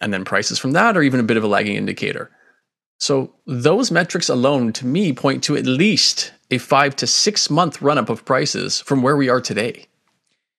And 0.00 0.12
then 0.12 0.24
prices 0.24 0.58
from 0.58 0.72
that 0.72 0.96
are 0.96 1.02
even 1.02 1.20
a 1.20 1.24
bit 1.24 1.36
of 1.36 1.44
a 1.44 1.48
lagging 1.48 1.76
indicator. 1.76 2.30
So 2.98 3.34
those 3.46 3.90
metrics 3.90 4.28
alone 4.28 4.72
to 4.74 4.86
me 4.86 5.12
point 5.12 5.44
to 5.44 5.56
at 5.56 5.66
least 5.66 6.32
a 6.50 6.58
5 6.58 6.96
to 6.96 7.06
6 7.06 7.50
month 7.50 7.82
run 7.82 7.98
up 7.98 8.08
of 8.08 8.24
prices 8.24 8.80
from 8.80 9.02
where 9.02 9.16
we 9.16 9.28
are 9.28 9.40
today. 9.40 9.86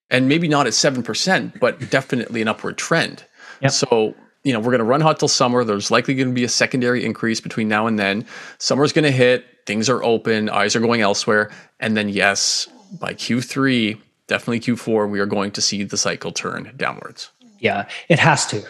And 0.09 0.27
maybe 0.27 0.47
not 0.47 0.67
at 0.67 0.73
7%, 0.73 1.59
but 1.59 1.89
definitely 1.89 2.41
an 2.41 2.47
upward 2.47 2.77
trend. 2.77 3.25
Yep. 3.61 3.71
So, 3.71 4.15
you 4.43 4.53
know, 4.53 4.59
we're 4.59 4.71
going 4.71 4.79
to 4.79 4.85
run 4.85 5.01
hot 5.01 5.19
till 5.19 5.27
summer. 5.27 5.63
There's 5.63 5.91
likely 5.91 6.13
going 6.13 6.29
to 6.29 6.33
be 6.33 6.43
a 6.43 6.49
secondary 6.49 7.03
increase 7.03 7.41
between 7.41 7.67
now 7.67 7.87
and 7.87 7.97
then. 7.97 8.25
Summer's 8.59 8.93
going 8.93 9.03
to 9.03 9.11
hit, 9.11 9.45
things 9.65 9.89
are 9.89 10.03
open, 10.03 10.49
eyes 10.49 10.75
are 10.75 10.79
going 10.79 11.01
elsewhere, 11.01 11.51
and 11.79 11.97
then 11.97 12.07
yes, 12.07 12.67
by 12.99 13.13
Q3, 13.13 13.99
definitely 14.27 14.59
Q4, 14.59 15.09
we 15.09 15.19
are 15.19 15.25
going 15.25 15.51
to 15.51 15.61
see 15.61 15.83
the 15.83 15.97
cycle 15.97 16.31
turn 16.31 16.73
downwards. 16.77 17.31
Yeah, 17.59 17.87
it 18.09 18.19
has 18.19 18.45
to. 18.47 18.63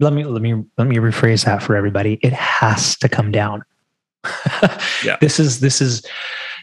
Let 0.00 0.12
me 0.12 0.24
let 0.24 0.42
me 0.42 0.64
let 0.76 0.86
me 0.86 0.96
rephrase 0.96 1.44
that 1.44 1.62
for 1.62 1.76
everybody. 1.76 2.18
It 2.22 2.32
has 2.32 2.96
to 2.98 3.08
come 3.08 3.30
down. 3.32 3.64
yeah. 5.04 5.16
This 5.20 5.40
is 5.40 5.60
this 5.60 5.80
is 5.80 6.06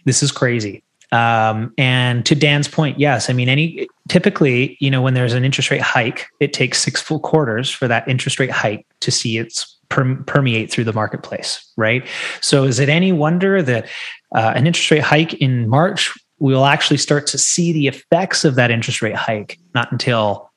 this 0.06 0.24
is 0.24 0.32
crazy. 0.32 0.84
Um, 1.12 1.74
and 1.78 2.26
to 2.26 2.36
Dan's 2.36 2.68
point, 2.68 3.00
yes, 3.00 3.30
I 3.30 3.34
mean, 3.34 3.48
any 3.48 3.88
typically, 4.10 4.76
you 4.80 4.90
know, 4.90 5.02
when 5.02 5.14
there's 5.14 5.34
an 5.34 5.46
interest 5.46 5.72
rate 5.72 5.82
hike, 5.82 6.28
it 6.40 6.52
takes 6.52 6.82
six 6.82 7.02
full 7.02 7.20
quarters 7.20 7.70
for 7.70 7.88
that 7.88 8.08
interest 8.08 8.40
rate 8.40 8.52
hike 8.52 8.86
to 9.02 9.12
see 9.12 9.38
its 9.38 9.78
permeate 9.90 10.72
through 10.72 10.84
the 10.84 10.94
marketplace, 10.94 11.72
right? 11.78 12.06
So, 12.42 12.64
is 12.64 12.80
it 12.80 12.90
any 12.90 13.12
wonder 13.12 13.62
that 13.62 13.88
uh, 14.34 14.54
an 14.56 14.68
interest 14.68 14.92
rate 14.92 15.04
hike 15.04 15.36
in 15.36 15.70
March 15.70 16.14
we'll 16.40 16.66
actually 16.66 16.98
start 16.98 17.28
to 17.28 17.38
see 17.38 17.72
the 17.72 17.88
effects 17.88 18.46
of 18.46 18.56
that 18.56 18.72
interest 18.72 19.02
rate 19.02 19.16
hike 19.16 19.60
not 19.74 19.92
until 19.92 20.52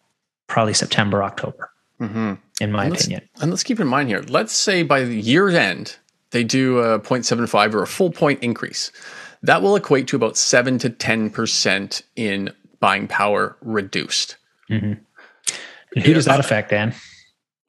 probably 0.47 0.75
September, 0.75 1.23
October, 1.23 1.71
mm-hmm. 2.01 2.35
in 2.61 2.73
my 2.73 2.87
and 2.87 2.95
opinion. 2.95 3.29
And 3.41 3.51
let's 3.51 3.63
keep 3.63 3.81
in 3.81 3.87
mind 3.87 4.09
here, 4.09 4.23
let's 4.29 4.53
say 4.53 4.83
by 4.83 5.05
the 5.05 5.21
year's 5.21 5.55
end, 5.55 5.97
they 6.31 6.45
do 6.45 6.79
a 6.79 7.01
0.75 7.01 7.75
or 7.75 7.83
a 7.83 7.87
full 7.87 8.11
point 8.11 8.43
increase. 8.43 8.91
That 9.43 9.63
will 9.63 9.77
equate 9.77 10.09
to 10.09 10.17
about 10.17 10.37
7 10.37 10.79
to 10.79 10.91
10% 10.91 12.03
in 12.17 12.51
buying 12.81 13.07
power 13.07 13.57
reduced. 13.63 14.37
Mm-hmm. 14.71 14.95
who 16.01 16.13
does 16.13 16.27
that 16.27 16.41
affect, 16.41 16.71
Dan? 16.71 16.95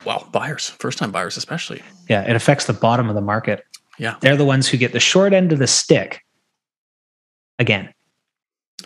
Well, 0.06 0.28
buyers, 0.32 0.70
first 0.70 0.98
time 0.98 1.12
buyers, 1.12 1.38
especially. 1.38 1.82
Yeah, 2.10 2.24
it 2.24 2.36
affects 2.36 2.66
the 2.66 2.74
bottom 2.74 3.10
of 3.10 3.16
the 3.16 3.22
market. 3.22 3.66
Yeah. 3.98 4.16
They're 4.22 4.38
the 4.38 4.46
ones 4.46 4.68
who 4.68 4.78
get 4.78 4.94
the 4.94 5.00
short 5.00 5.34
end 5.34 5.52
of 5.52 5.60
the 5.60 5.68
stick 5.68 6.24
again. 7.60 7.94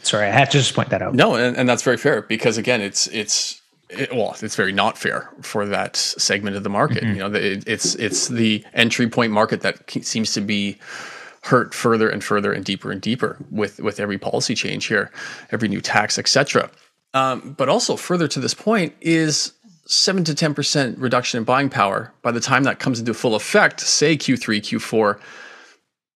Sorry, 0.01 0.27
I 0.27 0.31
have 0.31 0.49
to 0.49 0.57
just 0.57 0.73
point 0.73 0.89
that 0.89 1.01
out. 1.01 1.13
No, 1.13 1.35
and, 1.35 1.55
and 1.55 1.69
that's 1.69 1.83
very 1.83 1.97
fair 1.97 2.23
because 2.23 2.57
again, 2.57 2.81
it's 2.81 3.07
it's 3.07 3.61
it, 3.89 4.13
well, 4.13 4.35
it's 4.41 4.55
very 4.55 4.71
not 4.71 4.97
fair 4.97 5.29
for 5.41 5.65
that 5.65 5.95
segment 5.95 6.55
of 6.55 6.63
the 6.63 6.69
market. 6.69 7.03
Mm-hmm. 7.03 7.13
You 7.13 7.19
know, 7.19 7.33
it, 7.33 7.67
it's 7.67 7.95
it's 7.95 8.27
the 8.27 8.63
entry 8.73 9.07
point 9.07 9.31
market 9.31 9.61
that 9.61 9.89
seems 10.03 10.33
to 10.33 10.41
be 10.41 10.77
hurt 11.43 11.73
further 11.73 12.09
and 12.09 12.23
further 12.23 12.53
and 12.53 12.63
deeper 12.63 12.91
and 12.91 13.01
deeper 13.01 13.37
with 13.51 13.79
with 13.79 13.99
every 13.99 14.17
policy 14.17 14.55
change 14.55 14.85
here, 14.85 15.11
every 15.51 15.67
new 15.67 15.81
tax, 15.81 16.17
etc. 16.17 16.69
Um, 17.13 17.53
but 17.57 17.69
also 17.69 17.95
further 17.95 18.27
to 18.29 18.39
this 18.39 18.53
point 18.53 18.95
is 19.01 19.53
seven 19.85 20.23
to 20.23 20.33
ten 20.33 20.53
percent 20.53 20.97
reduction 20.97 21.37
in 21.37 21.43
buying 21.43 21.69
power. 21.69 22.13
By 22.21 22.31
the 22.31 22.39
time 22.39 22.63
that 22.63 22.79
comes 22.79 22.99
into 22.99 23.13
full 23.13 23.35
effect, 23.35 23.79
say 23.81 24.17
Q3, 24.17 24.61
Q4, 24.61 25.19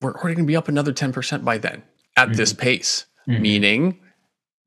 we're 0.01 0.13
already 0.13 0.35
going 0.35 0.45
to 0.45 0.51
be 0.51 0.55
up 0.55 0.67
another 0.67 0.93
ten 0.93 1.11
percent 1.11 1.45
by 1.45 1.57
then 1.57 1.83
at 2.15 2.29
mm-hmm. 2.29 2.37
this 2.37 2.53
pace 2.53 3.05
mm-hmm. 3.27 3.41
meaning 3.41 3.99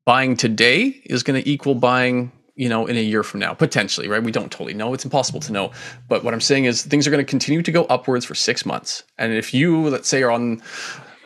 buying 0.05 0.35
today 0.35 1.01
is 1.05 1.23
going 1.23 1.41
to 1.41 1.49
equal 1.49 1.75
buying 1.75 2.31
you 2.55 2.69
know 2.69 2.85
in 2.85 2.97
a 2.97 3.01
year 3.01 3.23
from 3.23 3.39
now 3.39 3.53
potentially 3.53 4.07
right? 4.07 4.23
We 4.23 4.31
don't 4.31 4.51
totally 4.51 4.73
know. 4.73 4.93
It's 4.93 5.05
impossible 5.05 5.39
to 5.41 5.51
know. 5.51 5.71
But 6.07 6.23
what 6.23 6.33
i'm 6.33 6.41
saying 6.41 6.65
is 6.65 6.83
things 6.83 7.07
are 7.07 7.11
going 7.11 7.25
to 7.25 7.29
continue 7.29 7.61
to 7.61 7.71
go 7.71 7.85
upwards 7.85 8.25
for 8.25 8.35
six 8.35 8.65
months. 8.65 9.03
And 9.17 9.33
if 9.33 9.53
you 9.53 9.87
let's 9.89 10.07
say 10.07 10.21
are 10.23 10.31
on 10.31 10.61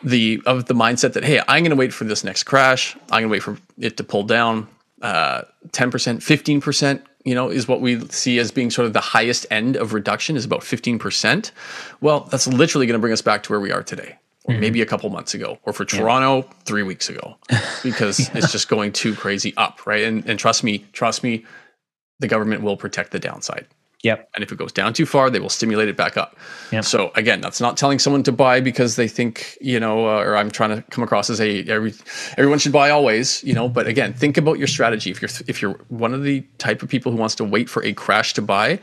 the 0.02 0.40
of 0.46 0.66
the 0.66 0.74
mindset 0.74 1.14
that 1.14 1.24
hey 1.24 1.40
i'm 1.48 1.62
going 1.62 1.70
to 1.70 1.76
wait 1.76 1.92
for 1.92 2.04
this 2.04 2.22
next 2.22 2.44
crash 2.44 2.96
i'm 3.10 3.22
going 3.22 3.24
to 3.24 3.28
wait 3.28 3.42
for 3.42 3.58
it 3.78 3.96
to 3.96 4.04
pull 4.04 4.22
down 4.22 4.68
uh, 5.02 5.42
10% 5.68 5.90
15% 5.90 7.02
you 7.24 7.34
know 7.34 7.50
is 7.50 7.68
what 7.68 7.80
we 7.80 8.00
see 8.08 8.38
as 8.38 8.50
being 8.50 8.70
sort 8.70 8.86
of 8.86 8.92
the 8.92 9.00
highest 9.00 9.46
end 9.50 9.76
of 9.76 9.92
reduction 9.92 10.36
is 10.36 10.44
about 10.44 10.60
15% 10.60 11.50
well 12.00 12.20
that's 12.30 12.46
literally 12.46 12.86
going 12.86 12.98
to 12.98 13.00
bring 13.00 13.12
us 13.12 13.22
back 13.22 13.42
to 13.42 13.52
where 13.52 13.60
we 13.60 13.72
are 13.72 13.82
today 13.82 14.16
or 14.46 14.52
mm-hmm. 14.52 14.60
maybe 14.60 14.80
a 14.80 14.86
couple 14.86 15.10
months 15.10 15.34
ago, 15.34 15.58
or 15.64 15.72
for 15.72 15.84
Toronto 15.84 16.46
yeah. 16.46 16.54
three 16.64 16.82
weeks 16.82 17.08
ago, 17.08 17.36
because 17.82 18.20
yeah. 18.20 18.38
it's 18.38 18.52
just 18.52 18.68
going 18.68 18.92
too 18.92 19.14
crazy 19.14 19.54
up, 19.56 19.86
right? 19.86 20.04
And 20.04 20.24
and 20.28 20.38
trust 20.38 20.64
me, 20.64 20.84
trust 20.92 21.22
me, 21.22 21.44
the 22.20 22.28
government 22.28 22.62
will 22.62 22.76
protect 22.76 23.10
the 23.10 23.18
downside. 23.18 23.66
Yep. 24.02 24.30
And 24.34 24.44
if 24.44 24.52
it 24.52 24.58
goes 24.58 24.72
down 24.72 24.92
too 24.92 25.06
far, 25.06 25.30
they 25.30 25.40
will 25.40 25.48
stimulate 25.48 25.88
it 25.88 25.96
back 25.96 26.16
up. 26.16 26.36
Yep. 26.70 26.84
So 26.84 27.10
again, 27.16 27.40
that's 27.40 27.60
not 27.60 27.76
telling 27.76 27.98
someone 27.98 28.22
to 28.24 28.32
buy 28.32 28.60
because 28.60 28.94
they 28.94 29.08
think 29.08 29.58
you 29.60 29.80
know, 29.80 30.06
uh, 30.06 30.20
or 30.20 30.36
I'm 30.36 30.50
trying 30.50 30.76
to 30.76 30.82
come 30.90 31.02
across 31.02 31.28
as 31.28 31.40
a 31.40 31.64
every 31.64 31.92
everyone 32.36 32.60
should 32.60 32.72
buy 32.72 32.90
always, 32.90 33.42
you 33.42 33.52
know. 33.52 33.68
But 33.68 33.88
again, 33.88 34.12
think 34.12 34.36
about 34.36 34.58
your 34.58 34.68
strategy. 34.68 35.10
If 35.10 35.20
you're 35.20 35.30
if 35.48 35.60
you're 35.60 35.72
one 35.88 36.14
of 36.14 36.22
the 36.22 36.42
type 36.58 36.82
of 36.82 36.88
people 36.88 37.10
who 37.10 37.18
wants 37.18 37.34
to 37.36 37.44
wait 37.44 37.68
for 37.68 37.82
a 37.84 37.92
crash 37.94 38.32
to 38.34 38.42
buy, 38.42 38.78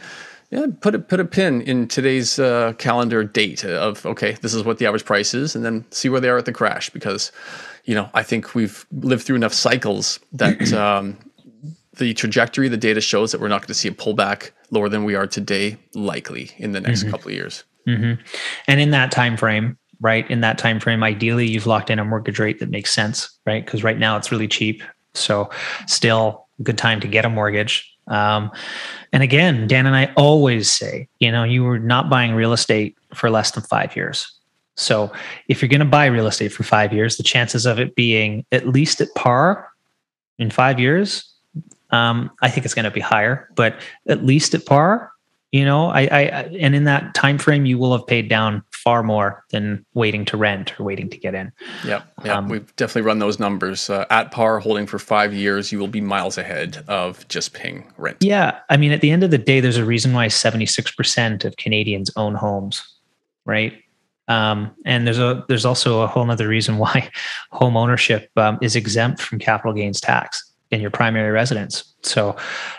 Yeah, 0.53 0.67
put 0.81 0.93
a 0.93 0.99
put 0.99 1.19
a 1.19 1.25
pin 1.25 1.63
in 1.63 1.87
today's 1.87 2.37
uh, 2.37 2.73
calendar 2.77 3.23
date 3.23 3.65
of 3.65 4.05
okay, 4.05 4.33
this 4.43 4.53
is 4.53 4.63
what 4.63 4.77
the 4.77 4.85
average 4.85 5.03
price 5.03 5.33
is, 5.33 5.55
and 5.55 5.65
then 5.65 5.83
see 5.89 6.09
where 6.09 6.21
they 6.21 6.29
are 6.29 6.37
at 6.37 6.45
the 6.45 6.53
crash 6.53 6.91
because, 6.91 7.31
you 7.85 7.95
know, 7.95 8.07
I 8.13 8.21
think 8.21 8.53
we've 8.53 8.85
lived 8.91 9.23
through 9.23 9.37
enough 9.37 9.53
cycles 9.53 10.19
that 10.33 10.71
um, 10.75 11.17
the 11.95 12.13
trajectory, 12.13 12.69
the 12.69 12.77
data 12.77 13.01
shows 13.01 13.31
that 13.31 13.41
we're 13.41 13.47
not 13.47 13.61
going 13.61 13.69
to 13.69 13.73
see 13.73 13.87
a 13.87 13.93
pullback 13.93 14.51
lower 14.69 14.89
than 14.89 15.05
we 15.05 15.15
are 15.15 15.25
today, 15.25 15.77
likely 15.95 16.51
in 16.57 16.71
the 16.71 16.81
next 16.81 17.01
mm-hmm. 17.01 17.09
couple 17.09 17.29
of 17.29 17.33
years. 17.33 17.63
Mm-hmm. 17.87 18.21
And 18.67 18.79
in 18.79 18.91
that 18.91 19.11
time 19.11 19.37
frame, 19.37 19.75
right? 20.01 20.29
In 20.29 20.41
that 20.41 20.59
time 20.59 20.79
frame, 20.79 21.03
ideally, 21.03 21.47
you've 21.47 21.65
locked 21.65 21.89
in 21.89 21.97
a 21.97 22.05
mortgage 22.05 22.37
rate 22.37 22.59
that 22.59 22.69
makes 22.69 22.91
sense, 22.91 23.35
right? 23.47 23.65
Because 23.65 23.83
right 23.83 23.97
now 23.97 24.17
it's 24.17 24.31
really 24.31 24.47
cheap. 24.47 24.83
So, 25.15 25.49
still 25.87 26.45
a 26.59 26.63
good 26.63 26.77
time 26.77 26.99
to 26.99 27.07
get 27.07 27.25
a 27.25 27.29
mortgage. 27.29 27.92
Um, 28.07 28.51
and 29.11 29.23
again, 29.23 29.67
Dan 29.67 29.85
and 29.85 29.95
I 29.95 30.11
always 30.15 30.71
say, 30.71 31.07
you 31.19 31.31
know, 31.31 31.43
you 31.43 31.65
are 31.67 31.79
not 31.79 32.09
buying 32.09 32.35
real 32.35 32.53
estate 32.53 32.97
for 33.13 33.29
less 33.29 33.51
than 33.51 33.63
five 33.63 33.95
years. 33.95 34.31
So, 34.75 35.11
if 35.47 35.61
you're 35.61 35.69
going 35.69 35.79
to 35.79 35.85
buy 35.85 36.07
real 36.07 36.25
estate 36.25 36.51
for 36.51 36.63
five 36.63 36.91
years, 36.91 37.17
the 37.17 37.23
chances 37.23 37.65
of 37.65 37.79
it 37.79 37.95
being 37.95 38.43
at 38.51 38.67
least 38.67 39.01
at 39.01 39.13
par 39.15 39.69
in 40.39 40.49
five 40.49 40.79
years 40.79 41.33
um, 41.93 42.31
I 42.41 42.49
think 42.49 42.65
it's 42.65 42.73
going 42.73 42.85
to 42.85 42.91
be 42.91 42.99
higher, 42.99 43.47
but 43.55 43.79
at 44.07 44.25
least 44.25 44.55
at 44.55 44.65
par, 44.65 45.11
you 45.53 45.63
know, 45.63 45.89
I, 45.89 46.01
I, 46.01 46.21
and 46.59 46.73
in 46.73 46.85
that 46.85 47.13
time 47.13 47.37
frame, 47.37 47.67
you 47.67 47.77
will 47.77 47.95
have 47.95 48.07
paid 48.07 48.27
down 48.27 48.63
far 48.71 49.03
more 49.03 49.45
than 49.51 49.85
waiting 49.93 50.25
to 50.25 50.35
rent 50.35 50.77
or 50.79 50.83
waiting 50.83 51.11
to 51.11 51.17
get 51.17 51.35
in. 51.35 51.51
Yeah, 51.85 52.01
yeah, 52.25 52.37
um, 52.37 52.49
we've 52.49 52.75
definitely 52.75 53.03
run 53.03 53.19
those 53.19 53.37
numbers. 53.37 53.87
Uh, 53.87 54.05
at 54.09 54.31
par, 54.31 54.57
holding 54.57 54.87
for 54.87 54.97
five 54.97 55.31
years, 55.31 55.71
you 55.71 55.77
will 55.77 55.87
be 55.87 56.01
miles 56.01 56.39
ahead 56.39 56.83
of 56.87 57.27
just 57.27 57.53
paying 57.53 57.87
rent. 57.97 58.17
Yeah, 58.19 58.57
I 58.71 58.77
mean, 58.77 58.91
at 58.91 59.01
the 59.01 59.11
end 59.11 59.23
of 59.23 59.29
the 59.29 59.37
day, 59.37 59.59
there's 59.59 59.77
a 59.77 59.85
reason 59.85 60.11
why 60.11 60.25
76% 60.25 61.45
of 61.45 61.55
Canadians 61.57 62.09
own 62.15 62.33
homes, 62.33 62.83
right? 63.45 63.79
Um, 64.27 64.71
and 64.85 65.05
there's 65.05 65.19
a 65.19 65.45
there's 65.49 65.65
also 65.65 66.01
a 66.01 66.07
whole 66.07 66.29
other 66.31 66.47
reason 66.47 66.79
why 66.79 67.11
home 67.51 67.77
ownership 67.77 68.31
um, 68.37 68.57
is 68.59 68.75
exempt 68.75 69.21
from 69.21 69.37
capital 69.37 69.73
gains 69.73 70.01
tax 70.01 70.51
in 70.71 70.81
your 70.81 70.89
primary 70.89 71.29
residence. 71.29 71.92
So, 72.05 72.35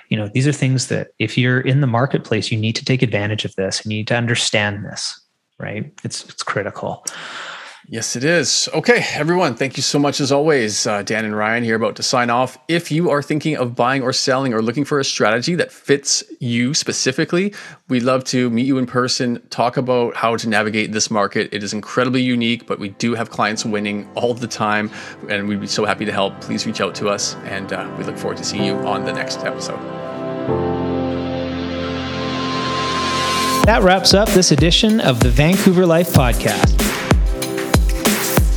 you 0.09 0.17
know, 0.17 0.29
these 0.33 0.47
are 0.47 0.53
things 0.53 0.89
that 0.89 1.09
if 1.19 1.37
you're 1.39 1.61
in 1.61 1.81
the 1.81 1.87
marketplace, 1.87 2.51
you 2.51 2.59
need 2.59 2.77
to 2.77 2.85
take 2.85 3.03
advantage 3.03 3.45
of 3.45 3.55
this 3.57 3.83
and 3.83 3.93
you 3.93 3.99
need 3.99 4.09
to 4.09 4.17
understand 4.17 4.85
this, 4.85 5.21
right? 5.59 5.93
It's 6.05 6.25
it's 6.29 6.43
critical. 6.43 7.05
Yes, 7.87 8.17
it 8.17 8.25
is. 8.25 8.67
Okay, 8.73 9.05
everyone, 9.13 9.57
thank 9.57 9.77
you 9.77 9.83
so 9.83 9.99
much 9.99 10.19
as 10.19 10.33
always. 10.33 10.87
Uh, 10.87 11.03
Dan 11.03 11.27
and 11.27 11.37
Ryan 11.37 11.63
here 11.63 11.77
about 11.77 11.97
to 11.97 12.03
sign 12.03 12.31
off. 12.31 12.57
If 12.67 12.91
you 12.91 13.11
are 13.11 13.23
thinking 13.23 13.59
of 13.59 13.77
buying 13.77 14.03
or 14.03 14.11
selling 14.13 14.55
or 14.55 14.63
looking 14.63 14.87
for 14.87 14.99
a 14.99 15.05
strategy 15.05 15.55
that 15.57 15.71
fits 15.71 16.25
you 16.41 16.73
specifically, 16.73 17.53
we'd 17.89 18.03
love 18.03 18.25
to 18.25 18.49
meet 18.49 18.65
you 18.67 18.79
in 18.79 18.87
person, 18.87 19.43
talk 19.51 19.77
about 19.77 20.17
how 20.17 20.35
to 20.35 20.49
navigate 20.49 20.93
this 20.93 21.11
market. 21.11 21.53
It 21.53 21.63
is 21.63 21.75
incredibly 21.75 22.23
unique, 22.23 22.67
but 22.67 22.79
we 22.79 22.89
do 22.89 23.15
have 23.15 23.29
clients 23.29 23.67
winning 23.67 24.11
all 24.15 24.33
the 24.33 24.49
time, 24.49 24.91
and 25.29 25.47
we'd 25.47 25.61
be 25.61 25.67
so 25.67 25.85
happy 25.85 26.07
to 26.07 26.13
help. 26.13 26.41
Please 26.41 26.67
reach 26.67 26.81
out 26.81 26.95
to 26.97 27.11
us, 27.11 27.35
and 27.45 27.71
uh, 27.75 27.95
we 27.99 28.05
look 28.05 28.17
forward 28.17 28.39
to 28.39 28.45
seeing 28.45 28.65
you 28.65 28.77
on 28.77 29.05
the 29.05 29.13
next 29.13 29.41
episode. 29.41 29.79
That 33.67 33.83
wraps 33.83 34.15
up 34.15 34.31
this 34.31 34.53
edition 34.53 35.01
of 35.01 35.21
the 35.21 35.29
Vancouver 35.29 35.85
Life 35.85 36.15
Podcast. 36.15 36.94